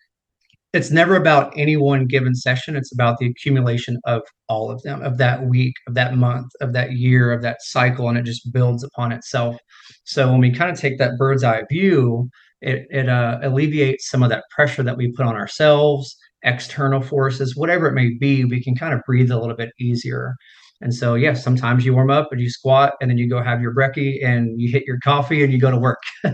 [0.72, 2.76] it's never about any one given session.
[2.76, 6.72] It's about the accumulation of all of them of that week of that month of
[6.72, 9.56] that year of that cycle and it just builds upon itself.
[10.04, 12.28] So when we kind of take that bird's eye view
[12.60, 17.56] it, it uh, alleviates some of that pressure that we put on ourselves external forces
[17.56, 20.34] whatever it may be we can kind of breathe a little bit easier.
[20.80, 23.60] And so yeah, sometimes you warm up and you squat and then you go have
[23.60, 26.00] your brekkie and you hit your coffee and you go to work.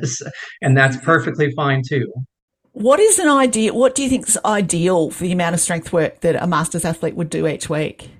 [0.63, 2.11] And that's perfectly fine too
[2.79, 3.75] what is an idea?
[3.75, 6.85] What do you think is ideal for the amount of strength work that a masters
[6.85, 8.11] athlete would do each week?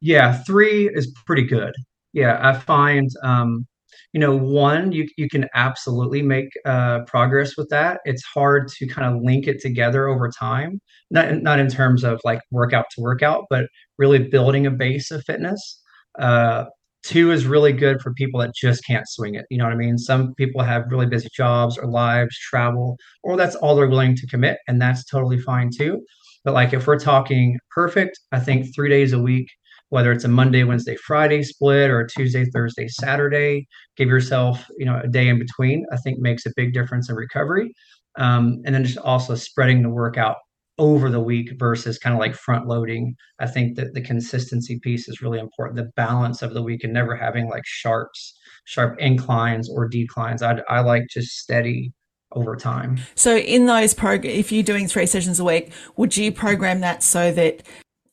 [0.00, 1.74] Yeah, three is pretty good.
[2.12, 3.66] Yeah, I find, um,
[4.12, 8.00] you know, one, you, you can absolutely make uh, progress with that.
[8.04, 12.20] It's hard to kind of link it together over time, not, not in terms of
[12.24, 13.66] like workout to workout, but
[13.98, 15.82] really building a base of fitness.
[16.18, 16.64] Uh,
[17.02, 19.46] Two is really good for people that just can't swing it.
[19.50, 19.96] You know what I mean?
[19.96, 24.26] Some people have really busy jobs or lives, travel, or that's all they're willing to
[24.26, 26.04] commit, and that's totally fine too.
[26.44, 29.48] But like if we're talking perfect, I think three days a week,
[29.88, 34.86] whether it's a Monday, Wednesday, Friday split or a Tuesday, Thursday, Saturday, give yourself you
[34.86, 35.86] know a day in between.
[35.92, 37.72] I think makes a big difference in recovery.
[38.18, 40.36] Um, and then just also spreading the workout
[40.80, 43.14] over the week versus kind of like front loading.
[43.38, 45.76] I think that the consistency piece is really important.
[45.76, 48.34] The balance of the week and never having like sharps.
[48.64, 50.42] sharp inclines or declines.
[50.42, 51.92] I, I like just steady
[52.32, 52.98] over time.
[53.14, 57.02] So in those prog, if you're doing three sessions a week, would you program that
[57.02, 57.62] so that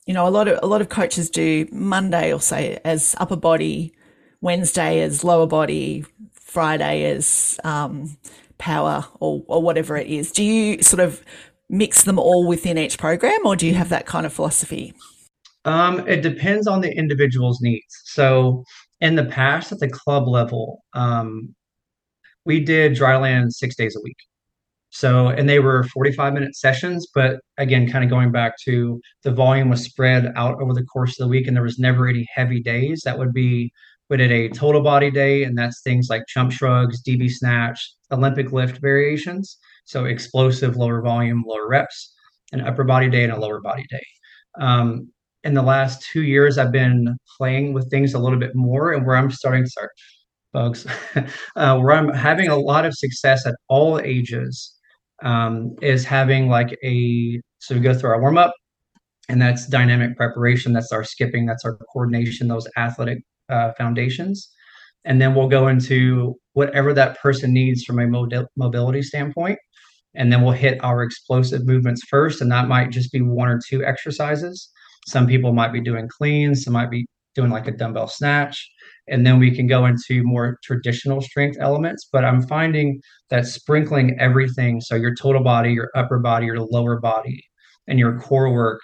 [0.06, 3.38] you know a lot of a lot of coaches do Monday or say as upper
[3.38, 3.94] body,
[4.42, 8.18] Wednesday as lower body, Friday as um,
[8.58, 10.32] power or or whatever it is.
[10.34, 11.24] Do you sort of
[11.70, 14.94] mix them all within each program, or do you have that kind of philosophy?
[15.66, 18.02] Um, it depends on the individual's needs.
[18.06, 18.64] So
[19.02, 21.54] in the past, at the club level, um,
[22.46, 24.18] we did dryland six days a week.
[24.90, 29.32] So, and they were 45 minute sessions, but again, kind of going back to the
[29.32, 32.26] volume was spread out over the course of the week, and there was never any
[32.34, 33.02] heavy days.
[33.04, 33.72] That would be,
[34.10, 38.54] we did a total body day, and that's things like jump shrugs, DB snatch, Olympic
[38.54, 39.58] lift variations.
[39.88, 42.14] So, explosive, lower volume, lower reps,
[42.52, 44.04] an upper body day, and a lower body day.
[44.60, 45.10] Um,
[45.44, 49.06] in the last two years, I've been playing with things a little bit more, and
[49.06, 49.92] where I'm starting to start
[50.52, 50.86] bugs,
[51.56, 54.76] uh, where I'm having a lot of success at all ages
[55.24, 58.54] um, is having like a so we go through our warm up,
[59.30, 60.74] and that's dynamic preparation.
[60.74, 61.46] That's our skipping.
[61.46, 62.50] That's our coordination.
[62.50, 63.20] Those athletic
[63.50, 64.50] uh, foundations,
[65.06, 69.60] and then we'll go into whatever that person needs from a mod- mobility standpoint,
[70.18, 73.60] and then we'll hit our explosive movements first, and that might just be one or
[73.70, 74.70] two exercises.
[75.08, 76.64] Some people might be doing cleans.
[76.64, 77.06] Some might be
[77.38, 78.68] doing like a dumbbell snatch
[79.08, 83.00] and then we can go into more traditional strength elements but i'm finding
[83.30, 87.40] that sprinkling everything so your total body your upper body your lower body
[87.88, 88.82] and your core work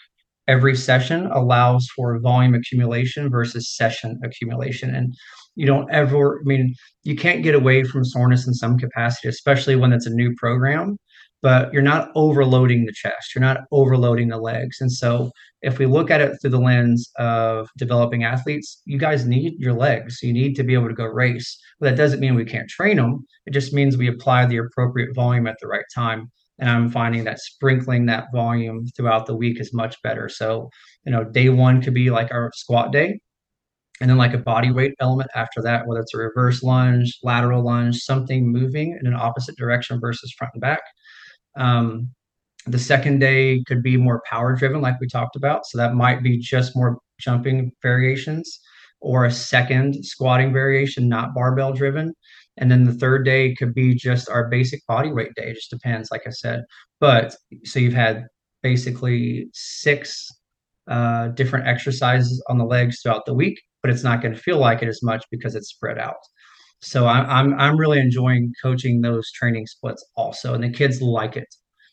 [0.47, 5.13] every session allows for volume accumulation versus session accumulation and
[5.55, 9.75] you don't ever i mean you can't get away from soreness in some capacity especially
[9.75, 10.95] when it's a new program
[11.43, 14.77] but you're not overloading the chest, you're not overloading the legs.
[14.81, 15.29] And so,
[15.61, 19.73] if we look at it through the lens of developing athletes, you guys need your
[19.73, 20.19] legs.
[20.23, 21.57] You need to be able to go race.
[21.79, 23.25] But that doesn't mean we can't train them.
[23.45, 26.31] It just means we apply the appropriate volume at the right time.
[26.59, 30.29] And I'm finding that sprinkling that volume throughout the week is much better.
[30.29, 30.69] So,
[31.05, 33.19] you know, day one could be like our squat day,
[34.01, 37.63] and then like a body weight element after that, whether it's a reverse lunge, lateral
[37.63, 40.81] lunge, something moving in an opposite direction versus front and back.
[41.55, 42.09] Um,
[42.65, 45.65] the second day could be more power driven, like we talked about.
[45.65, 48.59] So that might be just more jumping variations
[49.01, 52.13] or a second squatting variation, not barbell driven.
[52.57, 55.49] And then the third day could be just our basic body weight day.
[55.49, 56.63] It just depends, like I said.
[56.99, 57.35] But
[57.65, 58.27] so you've had
[58.61, 60.29] basically six
[60.87, 64.57] uh, different exercises on the legs throughout the week, but it's not going to feel
[64.57, 66.15] like it as much because it's spread out.
[66.83, 71.37] So I, I'm I'm really enjoying coaching those training splits also, and the kids like
[71.37, 71.47] it,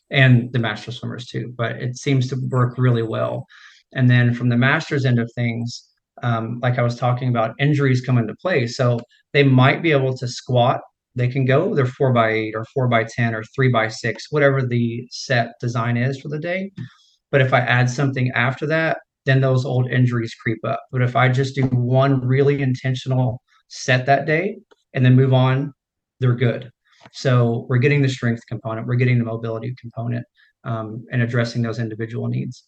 [0.09, 1.53] and the master swimmers too.
[1.57, 3.45] But it seems to work really well.
[3.93, 5.87] And then from the masters end of things,
[6.23, 8.67] um, like I was talking about, injuries come into play.
[8.67, 8.99] So
[9.33, 10.81] they might be able to squat.
[11.15, 14.27] They can go either four by eight or four by ten or three by six,
[14.29, 16.71] whatever the set design is for the day.
[17.31, 20.81] But if I add something after that, then those old injuries creep up.
[20.91, 24.57] But if I just do one really intentional set that day,
[24.93, 25.73] and then move on,
[26.19, 26.71] they're good.
[27.11, 30.25] So we're getting the strength component, we're getting the mobility component,
[30.63, 32.63] um, and addressing those individual needs.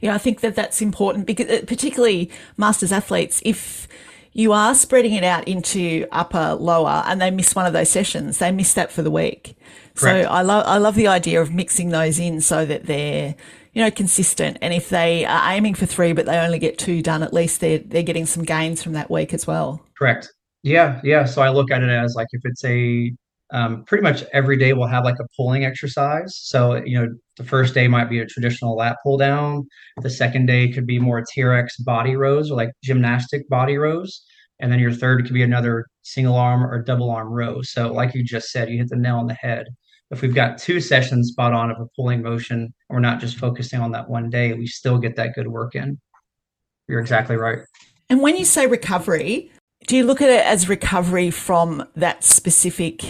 [0.00, 3.88] Yeah, I think that that's important because, uh, particularly masters athletes, if
[4.32, 8.38] you are spreading it out into upper, lower, and they miss one of those sessions,
[8.38, 9.56] they miss that for the week.
[9.94, 10.26] Correct.
[10.26, 13.34] So I love I love the idea of mixing those in so that they're
[13.72, 14.58] you know consistent.
[14.62, 17.60] And if they are aiming for three but they only get two done, at least
[17.60, 19.84] they're they're getting some gains from that week as well.
[19.98, 20.32] Correct.
[20.62, 21.24] Yeah, yeah.
[21.24, 23.12] So I look at it as like if it's a
[23.52, 26.34] um, pretty much every day we'll have like a pulling exercise.
[26.36, 29.66] So you know, the first day might be a traditional lat pull down.
[30.00, 34.24] The second day could be more TRX body rows or like gymnastic body rows,
[34.60, 37.60] and then your third could be another single arm or double arm row.
[37.62, 39.66] So like you just said, you hit the nail on the head.
[40.10, 43.80] If we've got two sessions spot on of a pulling motion, we're not just focusing
[43.80, 45.98] on that one day, we still get that good work in.
[46.86, 47.60] You're exactly right.
[48.10, 49.50] And when you say recovery,
[49.86, 53.02] do you look at it as recovery from that specific?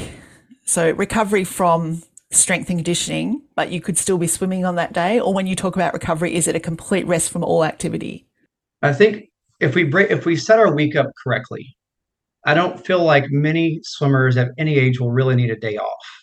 [0.64, 5.20] So, recovery from strength and conditioning, but you could still be swimming on that day?
[5.20, 8.26] Or when you talk about recovery, is it a complete rest from all activity?
[8.82, 9.28] I think
[9.60, 11.76] if we break, if we set our week up correctly,
[12.44, 16.21] I don't feel like many swimmers at any age will really need a day off.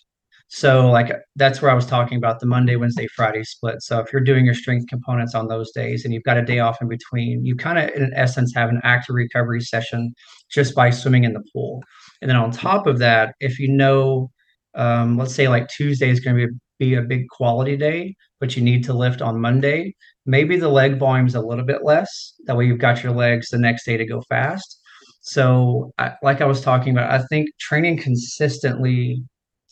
[0.51, 3.83] So like that's where I was talking about the Monday, Wednesday, Friday split.
[3.83, 6.57] So if you're doing your strength components on those days and you've got a day
[6.57, 10.11] off in between, you kind of in essence have an active recovery session
[10.51, 11.83] just by swimming in the pool.
[12.21, 14.31] And then on top of that, if you know,
[14.73, 18.57] um, let's say like Tuesday is going to be, be a big quality day, but
[18.57, 22.33] you need to lift on Monday, maybe the leg volume is a little bit less.
[22.45, 24.79] That way you've got your legs the next day to go fast.
[25.21, 29.21] So, I, like I was talking about, I think training consistently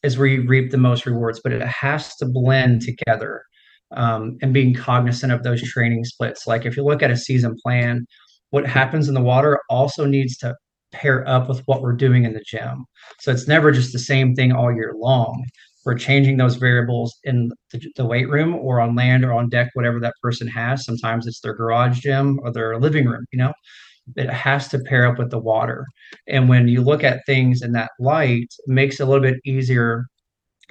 [0.03, 3.43] is where you reap the most rewards, but it has to blend together
[3.95, 6.45] um, and being cognizant of those training splits.
[6.45, 8.05] Like if you look at a season plan,
[8.51, 10.55] what happens in the water also needs to
[10.91, 12.85] pair up with what we're doing in the gym.
[13.19, 15.45] So it's never just the same thing all year long.
[15.85, 19.69] We're changing those variables in the, the weight room or on land or on deck,
[19.73, 20.85] whatever that person has.
[20.85, 23.53] Sometimes it's their garage gym or their living room, you know
[24.15, 25.85] it has to pair up with the water.
[26.27, 29.39] And when you look at things in that light, it makes it a little bit
[29.45, 30.05] easier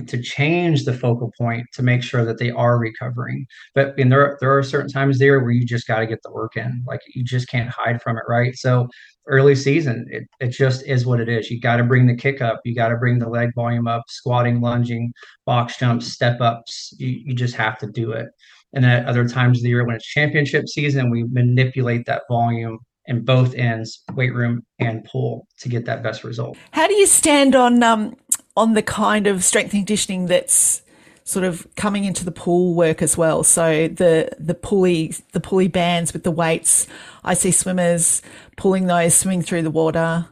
[0.06, 3.46] to change the focal point to make sure that they are recovering.
[3.74, 6.32] But and there there are certain times there where you just got to get the
[6.32, 6.84] work in.
[6.86, 8.54] Like you just can't hide from it, right?
[8.56, 8.88] So
[9.26, 11.50] early season, it, it just is what it is.
[11.50, 14.02] You got to bring the kick up, you got to bring the leg volume up,
[14.08, 15.12] squatting, lunging,
[15.46, 16.94] box jumps, step ups.
[16.98, 18.28] You, you just have to do it.
[18.74, 22.22] And then at other times of the year when it's championship season, we manipulate that
[22.30, 26.56] volume in both ends, weight room and pool, to get that best result.
[26.72, 28.16] How do you stand on um,
[28.56, 30.82] on the kind of strength and conditioning that's
[31.24, 33.42] sort of coming into the pool work as well?
[33.44, 36.86] So the the pulley the pulley bands with the weights.
[37.24, 38.22] I see swimmers
[38.56, 40.26] pulling those, swimming through the water.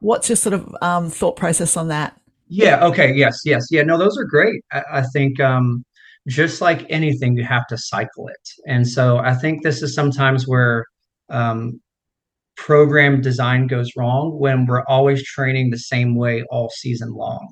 [0.00, 2.18] What's your sort of um, thought process on that?
[2.48, 2.84] Yeah.
[2.86, 3.12] Okay.
[3.14, 3.38] Yes.
[3.44, 3.66] Yes.
[3.70, 3.82] Yeah.
[3.82, 4.62] No, those are great.
[4.72, 5.84] I, I think um,
[6.26, 10.48] just like anything, you have to cycle it, and so I think this is sometimes
[10.48, 10.84] where
[11.28, 11.80] um,
[12.60, 17.48] program design goes wrong when we're always training the same way all season long.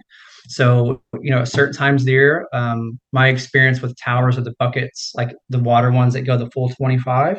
[0.49, 4.55] So, you know, at certain times of year, um, my experience with towers or the
[4.59, 7.39] buckets, like the water ones that go the full 25,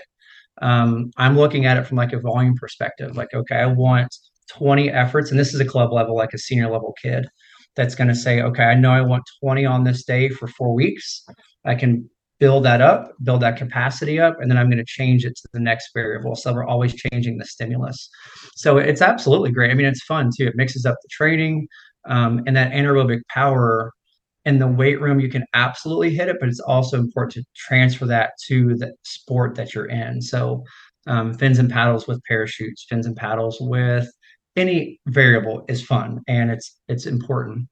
[0.64, 3.16] um, I'm looking at it from like a volume perspective.
[3.16, 4.14] Like, okay, I want
[4.52, 7.28] 20 efforts, and this is a club level, like a senior level kid
[7.76, 10.74] that's going to say, okay, I know I want 20 on this day for four
[10.74, 11.24] weeks.
[11.66, 15.25] I can build that up, build that capacity up, and then I'm going to change
[15.25, 16.36] it to the next variable.
[16.36, 18.10] So we're always changing the stimulus.
[18.56, 19.71] So it's absolutely great.
[19.71, 20.47] I mean, it's fun too.
[20.47, 21.67] It mixes up the training
[22.08, 23.91] um, and that anaerobic power
[24.45, 25.19] in the weight room.
[25.19, 29.56] You can absolutely hit it, but it's also important to transfer that to the sport
[29.56, 30.21] that you're in.
[30.21, 30.63] So
[31.08, 34.10] um, fins and paddles with parachutes, fins and paddles with
[34.56, 37.67] any variable is fun and it's it's important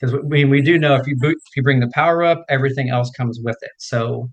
[0.00, 2.90] because we we do know if you boot, if you bring the power up, everything
[2.90, 3.72] else comes with it.
[3.78, 4.30] So,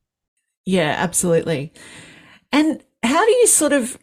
[0.65, 1.73] yeah, absolutely.
[2.51, 3.97] And how do you sort of?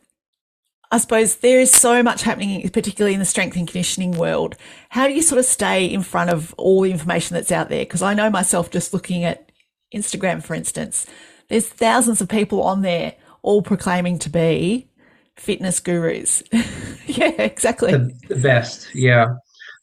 [0.90, 4.54] I suppose there is so much happening, particularly in the strength and conditioning world.
[4.90, 7.84] How do you sort of stay in front of all the information that's out there?
[7.84, 9.50] Because I know myself just looking at
[9.92, 11.06] Instagram, for instance,
[11.48, 14.88] there's thousands of people on there all proclaiming to be
[15.36, 16.42] fitness gurus.
[17.06, 17.92] yeah, exactly.
[17.92, 18.94] The, the best.
[18.94, 19.34] Yeah.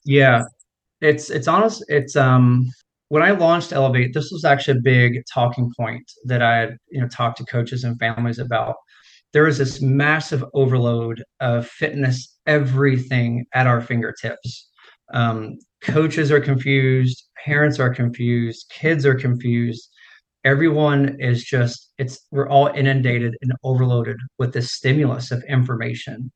[0.05, 0.43] Yeah.
[1.01, 1.83] It's it's honest.
[1.87, 2.71] It's um
[3.09, 7.01] when I launched Elevate, this was actually a big talking point that I had you
[7.01, 8.75] know talked to coaches and families about.
[9.33, 14.69] There is this massive overload of fitness, everything at our fingertips.
[15.13, 19.89] Um, coaches are confused, parents are confused, kids are confused.
[20.45, 26.31] Everyone is just it's we're all inundated and overloaded with this stimulus of information.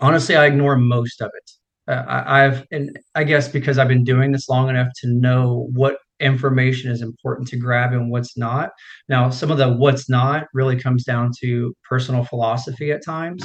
[0.00, 1.50] Honestly, I ignore most of it
[1.88, 5.68] uh, I, I've, and I guess because I've been doing this long enough to know
[5.72, 8.70] what information is important to grab and what's not.
[9.08, 13.42] Now, some of the what's not really comes down to personal philosophy at times.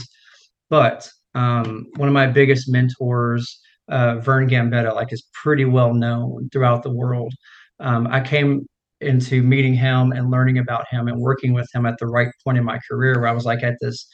[0.69, 6.49] But um, one of my biggest mentors, uh, Vern Gambetta, like is pretty well known
[6.51, 7.33] throughout the world.
[7.79, 8.65] Um, I came
[9.01, 12.57] into meeting him and learning about him and working with him at the right point
[12.57, 14.07] in my career where I was like at this,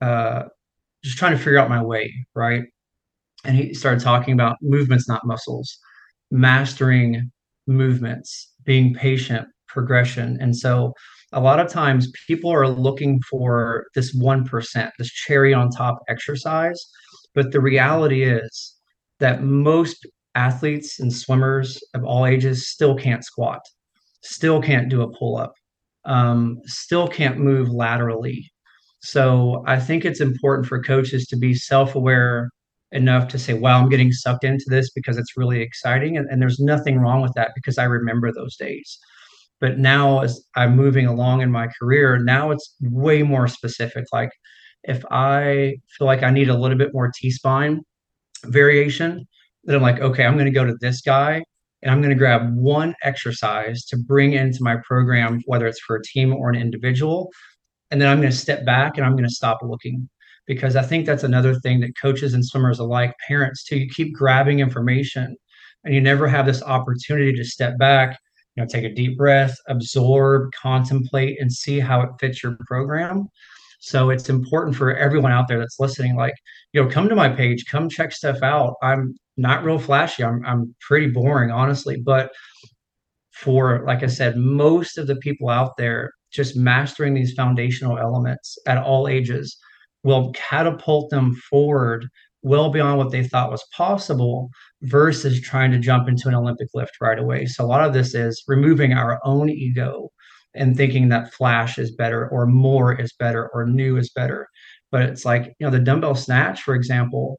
[0.00, 0.44] uh,
[1.02, 2.62] just trying to figure out my way, right?
[3.44, 5.78] And he started talking about movements, not muscles,
[6.30, 7.30] mastering
[7.66, 10.38] movements, being patient, progression.
[10.40, 10.92] And so
[11.32, 16.82] a lot of times people are looking for this 1%, this cherry on top exercise.
[17.34, 18.74] But the reality is
[19.20, 23.60] that most athletes and swimmers of all ages still can't squat,
[24.22, 25.52] still can't do a pull up,
[26.04, 28.50] um, still can't move laterally.
[29.00, 32.50] So I think it's important for coaches to be self aware
[32.92, 36.16] enough to say, wow, I'm getting sucked into this because it's really exciting.
[36.16, 38.98] And, and there's nothing wrong with that because I remember those days.
[39.60, 44.04] But now, as I'm moving along in my career, now it's way more specific.
[44.12, 44.30] Like,
[44.84, 47.82] if I feel like I need a little bit more T spine
[48.44, 49.26] variation,
[49.64, 51.42] then I'm like, okay, I'm going to go to this guy
[51.82, 55.96] and I'm going to grab one exercise to bring into my program, whether it's for
[55.96, 57.30] a team or an individual.
[57.90, 60.08] And then I'm going to step back and I'm going to stop looking
[60.48, 64.14] because I think that's another thing that coaches and swimmers alike, parents too, you keep
[64.14, 65.36] grabbing information
[65.84, 68.18] and you never have this opportunity to step back,
[68.56, 73.28] you know, take a deep breath, absorb, contemplate, and see how it fits your program.
[73.80, 76.34] So it's important for everyone out there that's listening, like,
[76.72, 78.74] you know, come to my page, come check stuff out.
[78.82, 80.24] I'm not real flashy.
[80.24, 81.96] I'm I'm pretty boring, honestly.
[81.96, 82.32] But
[83.30, 88.58] for, like I said, most of the people out there, just mastering these foundational elements
[88.66, 89.56] at all ages
[90.04, 92.06] will catapult them forward
[92.42, 94.48] well beyond what they thought was possible
[94.82, 97.46] versus trying to jump into an Olympic lift right away.
[97.46, 100.10] So a lot of this is removing our own ego
[100.54, 104.48] and thinking that flash is better or more is better or new is better.
[104.90, 107.38] But it's like, you know, the dumbbell snatch, for example,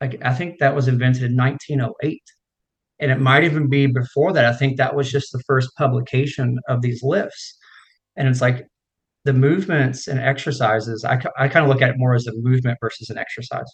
[0.00, 2.22] like I think that was invented in 1908.
[3.00, 4.44] And it might even be before that.
[4.44, 7.58] I think that was just the first publication of these lifts.
[8.16, 8.66] And it's like
[9.24, 12.78] the movements and exercises, I, I kind of look at it more as a movement
[12.80, 13.70] versus an exercise.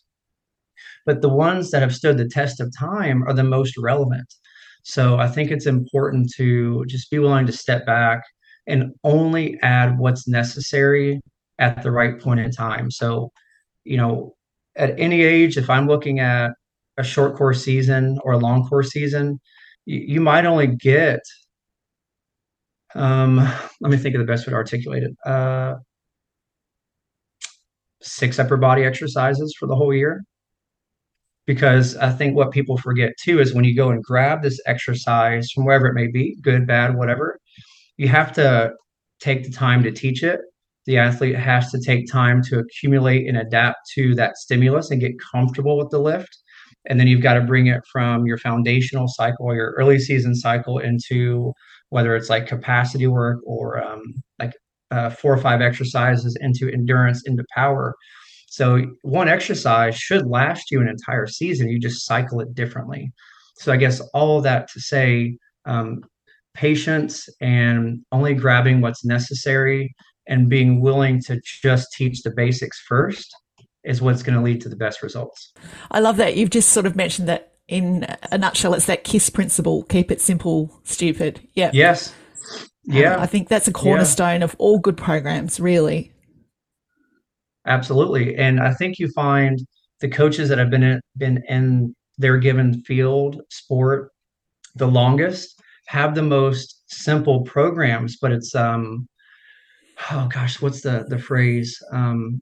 [1.07, 4.33] But the ones that have stood the test of time are the most relevant.
[4.83, 8.23] So I think it's important to just be willing to step back
[8.67, 11.21] and only add what's necessary
[11.59, 12.91] at the right point in time.
[12.91, 13.31] So,
[13.85, 14.35] you know,
[14.77, 16.53] at any age, if I'm looking at
[16.97, 19.41] a short course season or a long course season,
[19.85, 21.21] you, you might only get,
[22.95, 23.37] um,
[23.81, 25.75] let me think of the best way to articulate it, uh,
[28.03, 30.23] six upper body exercises for the whole year.
[31.47, 35.51] Because I think what people forget too is when you go and grab this exercise
[35.51, 37.39] from wherever it may be, good, bad, whatever,
[37.97, 38.73] you have to
[39.21, 40.41] take the time to teach it.
[40.87, 45.13] The athlete has to take time to accumulate and adapt to that stimulus and get
[45.33, 46.39] comfortable with the lift.
[46.89, 50.79] And then you've got to bring it from your foundational cycle your early season cycle
[50.79, 51.53] into
[51.91, 54.03] whether it's like capacity work or um,
[54.39, 54.53] like
[54.91, 57.95] uh, four or five exercises into endurance, into power.
[58.49, 61.69] So one exercise should last you an entire season.
[61.69, 63.13] You just cycle it differently.
[63.59, 65.37] So I guess all that to say,
[65.67, 66.01] um,
[66.55, 69.95] patience and only grabbing what's necessary
[70.27, 73.33] and being willing to just teach the basics first
[73.85, 75.53] is what's going to lead to the best results.
[75.91, 76.37] I love that.
[76.37, 80.21] You've just sort of mentioned that in a nutshell, it's that KISS principle keep it
[80.21, 81.41] simple, stupid.
[81.55, 81.71] Yeah.
[81.73, 82.13] Yes.
[82.85, 83.15] Yeah.
[83.15, 84.45] Um, I think that's a cornerstone yeah.
[84.45, 86.13] of all good programs, really.
[87.67, 88.37] Absolutely.
[88.37, 89.61] And I think you find
[90.01, 94.11] the coaches that have been in, been in their given field, sport,
[94.75, 99.09] the longest have the most simple programs, but it's um
[100.11, 101.81] oh gosh, what's the the phrase?
[101.93, 102.41] Um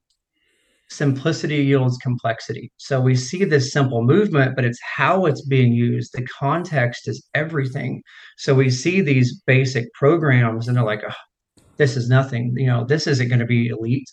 [0.91, 2.73] simplicity yields complexity.
[2.77, 6.13] So we see this simple movement, but it's how it's being used.
[6.13, 8.03] The context is everything.
[8.37, 12.55] So we see these basic programs and they're like, oh, this is nothing.
[12.57, 14.09] You know, this isn't going to be elite.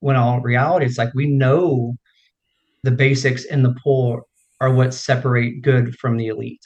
[0.00, 1.94] When all reality, it's like we know
[2.84, 4.20] the basics in the pool
[4.60, 6.60] are what separate good from the elite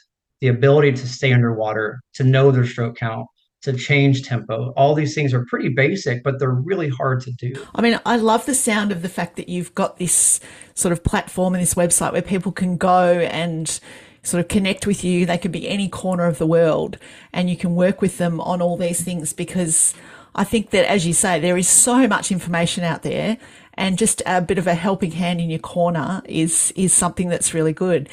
[0.44, 3.26] the ability to stay underwater, to know their stroke count,
[3.64, 4.72] to change tempo.
[4.76, 7.54] All these things are pretty basic, but they're really hard to do.
[7.74, 10.40] I mean, I love the sound of the fact that you've got this
[10.74, 13.80] sort of platform and this website where people can go and
[14.22, 15.26] sort of connect with you.
[15.26, 16.98] They could be any corner of the world
[17.32, 19.94] and you can work with them on all these things because
[20.34, 23.38] I think that, as you say, there is so much information out there
[23.74, 27.54] and just a bit of a helping hand in your corner is, is something that's
[27.54, 28.08] really good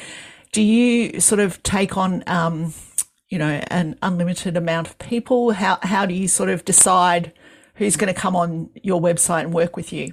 [0.52, 2.72] do you sort of take on, um,
[3.32, 5.52] you know, an unlimited amount of people?
[5.52, 7.32] How, how do you sort of decide
[7.76, 10.12] who's going to come on your website and work with you?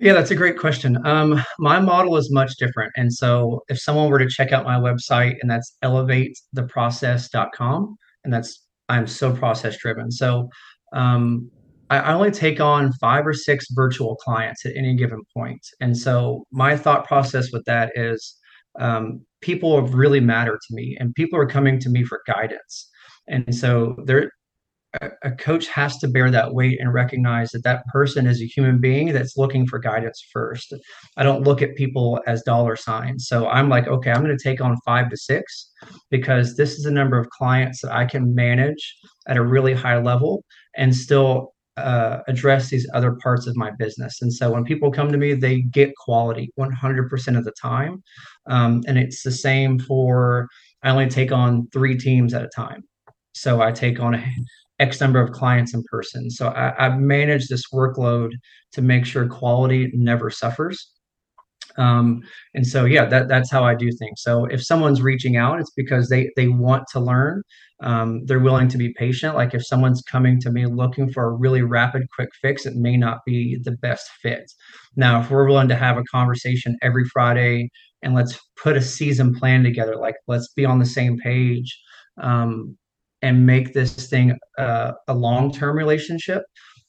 [0.00, 0.98] Yeah, that's a great question.
[1.06, 2.90] Um, my model is much different.
[2.96, 8.66] And so if someone were to check out my website and that's elevatetheprocess.com, and that's,
[8.88, 10.10] I'm so process driven.
[10.10, 10.48] So
[10.92, 11.48] um,
[11.90, 15.64] I, I only take on five or six virtual clients at any given point.
[15.80, 18.36] And so my thought process with that is
[18.80, 22.88] um, people really matter to me and people are coming to me for guidance.
[23.28, 24.30] And so there
[25.22, 28.78] a coach has to bear that weight and recognize that that person is a human
[28.78, 30.74] being that's looking for guidance first.
[31.16, 33.26] I don't look at people as dollar signs.
[33.26, 35.70] So i'm like okay i'm going to take on five to six
[36.10, 39.98] because this is a number of clients that i can manage at a really high
[39.98, 40.44] level
[40.76, 44.20] and still uh, address these other parts of my business.
[44.22, 48.02] And so when people come to me, they get quality 100% of the time.
[48.46, 50.48] Um, and it's the same for,
[50.82, 52.82] I only take on three teams at a time.
[53.32, 54.24] So I take on a
[54.78, 56.30] X number of clients in person.
[56.30, 58.32] So I, I've managed this workload
[58.72, 60.92] to make sure quality never suffers.
[61.78, 62.22] Um,
[62.54, 64.20] and so yeah, that that's how I do things.
[64.22, 67.42] So if someone's reaching out, it's because they they want to learn
[67.82, 69.34] um, they're willing to be patient.
[69.34, 72.96] Like if someone's coming to me looking for a really rapid, quick fix, it may
[72.96, 74.50] not be the best fit.
[74.96, 77.70] Now, if we're willing to have a conversation every Friday
[78.02, 81.76] and let's put a season plan together, like let's be on the same page
[82.20, 82.76] um,
[83.20, 86.42] and make this thing uh, a long term relationship,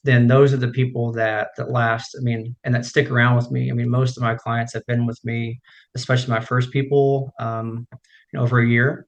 [0.04, 2.16] then those are the people that that last.
[2.20, 3.72] I mean, and that stick around with me.
[3.72, 5.60] I mean, most of my clients have been with me,
[5.96, 7.88] especially my first people, um,
[8.36, 9.08] over a year.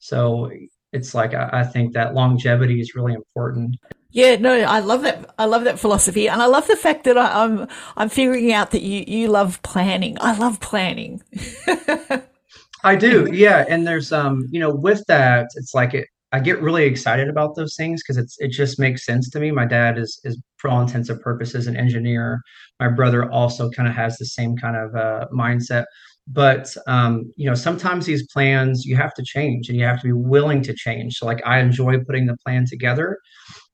[0.00, 0.50] So
[0.94, 3.76] it's like I, I think that longevity is really important.
[4.10, 5.34] Yeah, no, I love that.
[5.38, 8.52] I love that philosophy, and I love the fact that I, am I'm, I'm figuring
[8.52, 10.16] out that you you love planning.
[10.20, 11.20] I love planning.
[12.84, 13.64] I do, yeah.
[13.68, 16.06] And there's um, you know, with that, it's like it.
[16.32, 19.50] I get really excited about those things because it's it just makes sense to me.
[19.50, 22.40] My dad is is for all intents and purposes an engineer.
[22.78, 25.86] My brother also kind of has the same kind of uh, mindset.
[26.26, 30.06] But um, you know, sometimes these plans you have to change, and you have to
[30.06, 31.16] be willing to change.
[31.16, 33.18] So, like, I enjoy putting the plan together,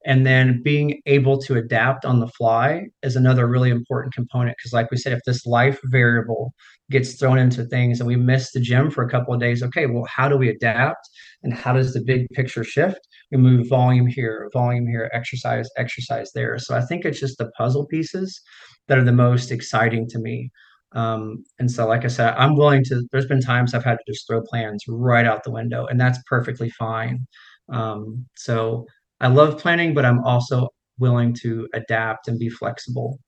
[0.04, 4.56] and then being able to adapt on the fly is another really important component.
[4.58, 6.52] Because, like we said, if this life variable
[6.90, 9.86] gets thrown into things and we miss the gym for a couple of days, okay,
[9.86, 11.08] well, how do we adapt?
[11.42, 12.98] And how does the big picture shift?
[13.30, 16.58] We move volume here, volume here, exercise, exercise there.
[16.58, 18.40] So I think it's just the puzzle pieces
[18.88, 20.50] that are the most exciting to me.
[20.92, 23.02] Um, and so, like I said, I'm willing to.
[23.12, 26.18] There's been times I've had to just throw plans right out the window, and that's
[26.26, 27.26] perfectly fine.
[27.68, 28.86] Um, so
[29.20, 30.68] I love planning, but I'm also
[30.98, 33.18] willing to adapt and be flexible.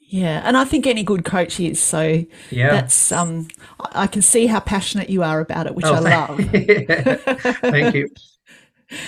[0.00, 1.80] Yeah, and I think any good coach is.
[1.80, 2.70] So yeah.
[2.70, 3.48] that's um
[3.92, 6.36] I can see how passionate you are about it, which oh, I love.
[7.60, 8.08] thank you.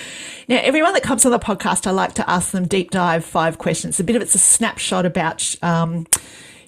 [0.49, 3.59] Now, everyone that comes on the podcast, I like to ask them deep dive five
[3.59, 4.01] questions.
[4.01, 6.05] A bit of it's a snapshot about um,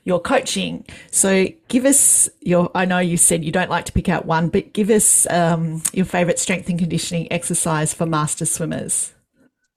[0.04, 0.84] your coaching.
[1.10, 2.70] So, give us your.
[2.74, 5.82] I know you said you don't like to pick out one, but give us um,
[5.92, 9.12] your favorite strength and conditioning exercise for master swimmers.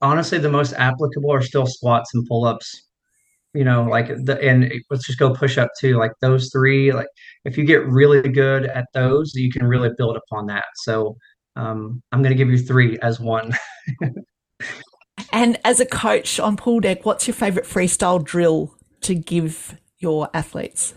[0.00, 2.88] Honestly, the most applicable are still squats and pull ups
[3.54, 7.08] you know like the and let's just go push up too like those three like
[7.44, 11.16] if you get really good at those you can really build upon that so
[11.56, 13.52] um, i'm going to give you three as one
[15.32, 20.28] and as a coach on pool deck what's your favorite freestyle drill to give your
[20.34, 20.94] athletes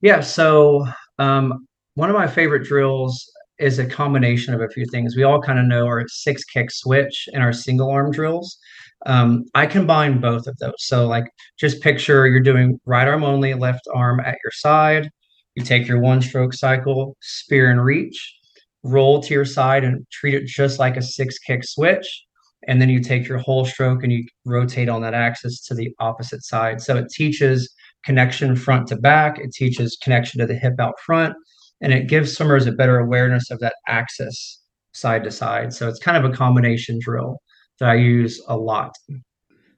[0.00, 0.86] yeah so
[1.18, 5.40] um, one of my favorite drills is a combination of a few things we all
[5.40, 8.58] kind of know our six kick switch and our single arm drills
[9.06, 10.74] um, I combine both of those.
[10.78, 11.24] So, like,
[11.58, 15.10] just picture you're doing right arm only, left arm at your side.
[15.54, 18.34] You take your one stroke cycle, spear and reach,
[18.82, 22.24] roll to your side and treat it just like a six kick switch.
[22.68, 25.92] And then you take your whole stroke and you rotate on that axis to the
[25.98, 26.80] opposite side.
[26.80, 27.68] So it teaches
[28.04, 31.34] connection front to back, it teaches connection to the hip out front,
[31.80, 34.60] and it gives swimmers a better awareness of that axis
[34.92, 35.72] side to side.
[35.72, 37.38] So it's kind of a combination drill
[37.78, 38.94] that I use a lot.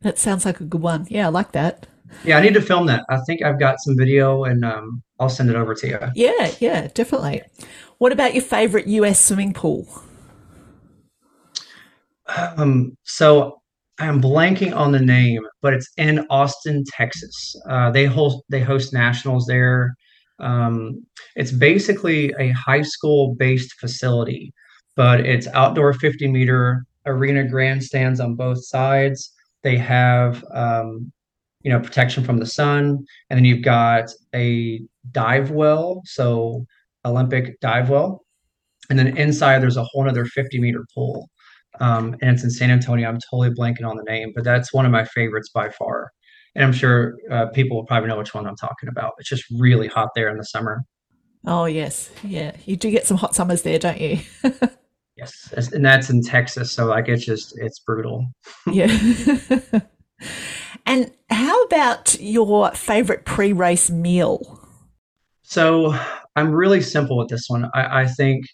[0.03, 1.07] That sounds like a good one.
[1.09, 1.87] Yeah, I like that.
[2.25, 3.05] Yeah, I need to film that.
[3.09, 5.99] I think I've got some video and um, I'll send it over to you.
[6.14, 7.43] Yeah, yeah, definitely.
[7.99, 9.87] What about your favorite US swimming pool?
[12.27, 13.62] Um, so
[14.01, 17.55] I'm blanking on the name, but it's in Austin, Texas.
[17.68, 19.95] Uh, they host they host nationals there.
[20.40, 21.05] Um,
[21.36, 24.53] it's basically a high school based facility,
[24.97, 29.32] but it's outdoor 50 meter arena grandstands on both sides.
[29.62, 31.12] They have um,
[31.62, 34.80] you know protection from the sun, and then you've got a
[35.12, 36.66] dive well, so
[37.05, 38.24] Olympic dive well,
[38.90, 41.28] and then inside there's a whole other 50 meter pool,
[41.81, 43.09] um, and it's in San Antonio.
[43.09, 46.11] I'm totally blanking on the name, but that's one of my favorites by far.
[46.55, 49.12] And I'm sure uh, people will probably know which one I'm talking about.
[49.18, 50.85] It's just really hot there in the summer.
[51.47, 54.20] Oh yes, yeah, you do get some hot summers there, don't you?
[55.16, 58.27] Yes, and that's in Texas, so like it's just it's brutal.
[58.72, 58.89] yeah.
[60.87, 64.61] and how about your favorite pre-race meal?
[65.43, 65.95] So
[66.35, 67.70] I'm really simple with this one.
[67.75, 68.45] I, I think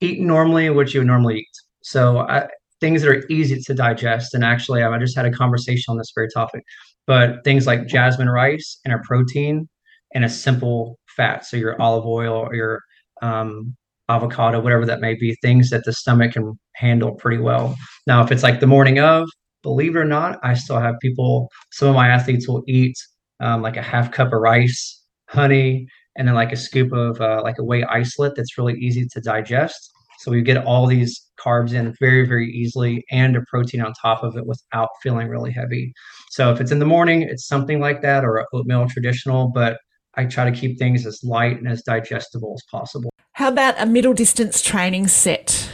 [0.00, 1.63] eat normally what you would normally eat.
[1.84, 2.48] So I,
[2.80, 4.34] things that are easy to digest.
[4.34, 6.62] And actually, I just had a conversation on this very topic.
[7.06, 9.68] But things like jasmine rice and a protein
[10.14, 11.44] and a simple fat.
[11.44, 12.80] So your olive oil or your
[13.22, 13.76] um,
[14.08, 17.76] avocado, whatever that may be, things that the stomach can handle pretty well.
[18.06, 19.28] Now, if it's like the morning of,
[19.62, 22.96] believe it or not, I still have people, some of my athletes will eat
[23.40, 27.42] um, like a half cup of rice, honey, and then like a scoop of uh,
[27.42, 29.90] like a whey isolate that's really easy to digest.
[30.24, 34.24] So we get all these carbs in very, very easily and a protein on top
[34.24, 35.92] of it without feeling really heavy.
[36.30, 39.76] So if it's in the morning, it's something like that or oatmeal traditional, but
[40.14, 43.10] I try to keep things as light and as digestible as possible.
[43.32, 45.70] How about a middle distance training set?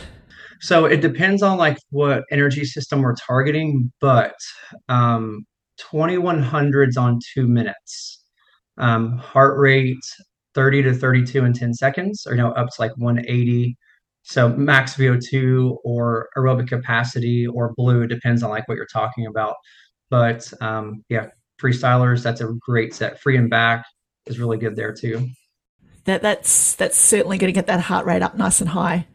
[0.61, 4.35] So it depends on like what energy system we're targeting, but
[4.89, 5.45] um,
[5.81, 8.25] 2100s on two minutes.
[8.79, 10.03] Um, heart rate
[10.57, 13.77] 30 to 32 in 10 seconds, or you know, up to like 180.
[14.23, 19.57] So max VO2 or aerobic capacity or blue depends on like what you're talking about.
[20.11, 21.29] But um, yeah,
[21.61, 23.21] freestylers, that's a great set.
[23.21, 23.85] Free and back
[24.27, 25.29] is really good there too.
[26.05, 29.07] That that's that's certainly going to get that heart rate up nice and high.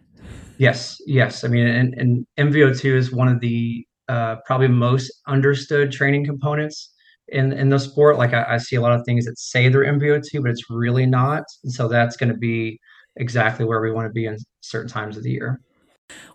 [0.58, 1.44] Yes, yes.
[1.44, 6.94] I mean, and, and MVO2 is one of the uh, probably most understood training components
[7.30, 8.18] in in the sport.
[8.18, 11.06] Like I, I, see a lot of things that say they're MVO2, but it's really
[11.06, 11.44] not.
[11.64, 12.80] And so that's going to be
[13.16, 15.60] exactly where we want to be in certain times of the year.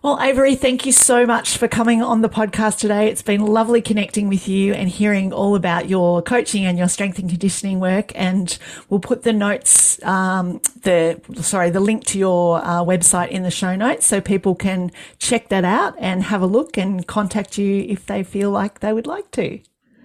[0.03, 3.07] Well, Avery, thank you so much for coming on the podcast today.
[3.07, 7.19] It's been lovely connecting with you and hearing all about your coaching and your strength
[7.19, 8.11] and conditioning work.
[8.15, 8.57] And
[8.89, 13.51] we'll put the notes, um, the sorry, the link to your uh, website in the
[13.51, 17.85] show notes so people can check that out and have a look and contact you
[17.87, 19.59] if they feel like they would like to.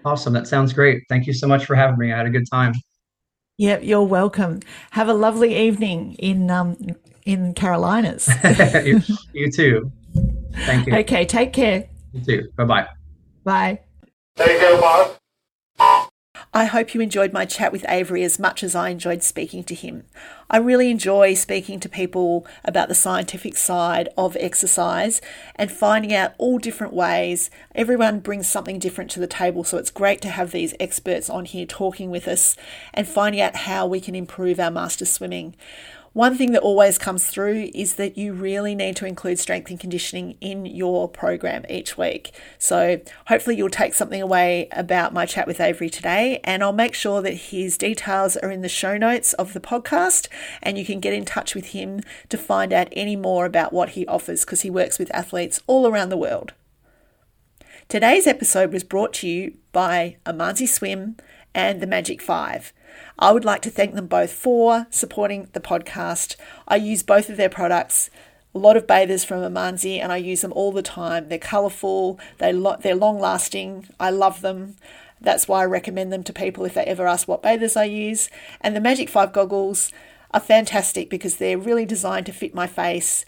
[0.04, 0.32] Awesome.
[0.34, 1.02] That sounds great.
[1.08, 2.12] Thank you so much for having me.
[2.12, 2.74] I had a good time.
[3.58, 4.60] Yep, you're welcome.
[4.90, 6.76] Have a lovely evening in um,
[7.24, 8.28] in Carolinas.
[8.84, 9.00] you,
[9.32, 9.90] you, too.
[10.66, 10.94] Thank you.
[10.96, 11.88] Okay, take care.
[12.12, 12.48] You too.
[12.56, 12.86] Bye-bye.
[13.44, 13.80] Bye.
[14.36, 15.18] Take care, boss.
[16.56, 19.74] I hope you enjoyed my chat with Avery as much as I enjoyed speaking to
[19.74, 20.04] him.
[20.48, 25.20] I really enjoy speaking to people about the scientific side of exercise
[25.56, 27.50] and finding out all different ways.
[27.74, 31.44] Everyone brings something different to the table, so it's great to have these experts on
[31.44, 32.56] here talking with us
[32.94, 35.54] and finding out how we can improve our master swimming.
[36.16, 39.78] One thing that always comes through is that you really need to include strength and
[39.78, 42.30] conditioning in your program each week.
[42.58, 46.94] So, hopefully, you'll take something away about my chat with Avery today, and I'll make
[46.94, 50.28] sure that his details are in the show notes of the podcast,
[50.62, 52.00] and you can get in touch with him
[52.30, 55.86] to find out any more about what he offers because he works with athletes all
[55.86, 56.54] around the world.
[57.88, 61.18] Today's episode was brought to you by Amanzi Swim
[61.54, 62.72] and the Magic Five.
[63.18, 66.36] I would like to thank them both for supporting the podcast.
[66.68, 68.10] I use both of their products.
[68.54, 71.28] A lot of bathers from Amanzi, and I use them all the time.
[71.28, 73.88] They're colourful, they lo- they're long lasting.
[74.00, 74.76] I love them.
[75.20, 78.30] That's why I recommend them to people if they ever ask what bathers I use.
[78.60, 79.92] And the Magic 5 goggles
[80.32, 83.24] are fantastic because they're really designed to fit my face.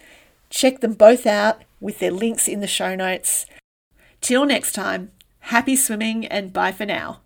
[0.51, 3.47] Check them both out with their links in the show notes.
[4.21, 7.21] Till next time, happy swimming and bye for now.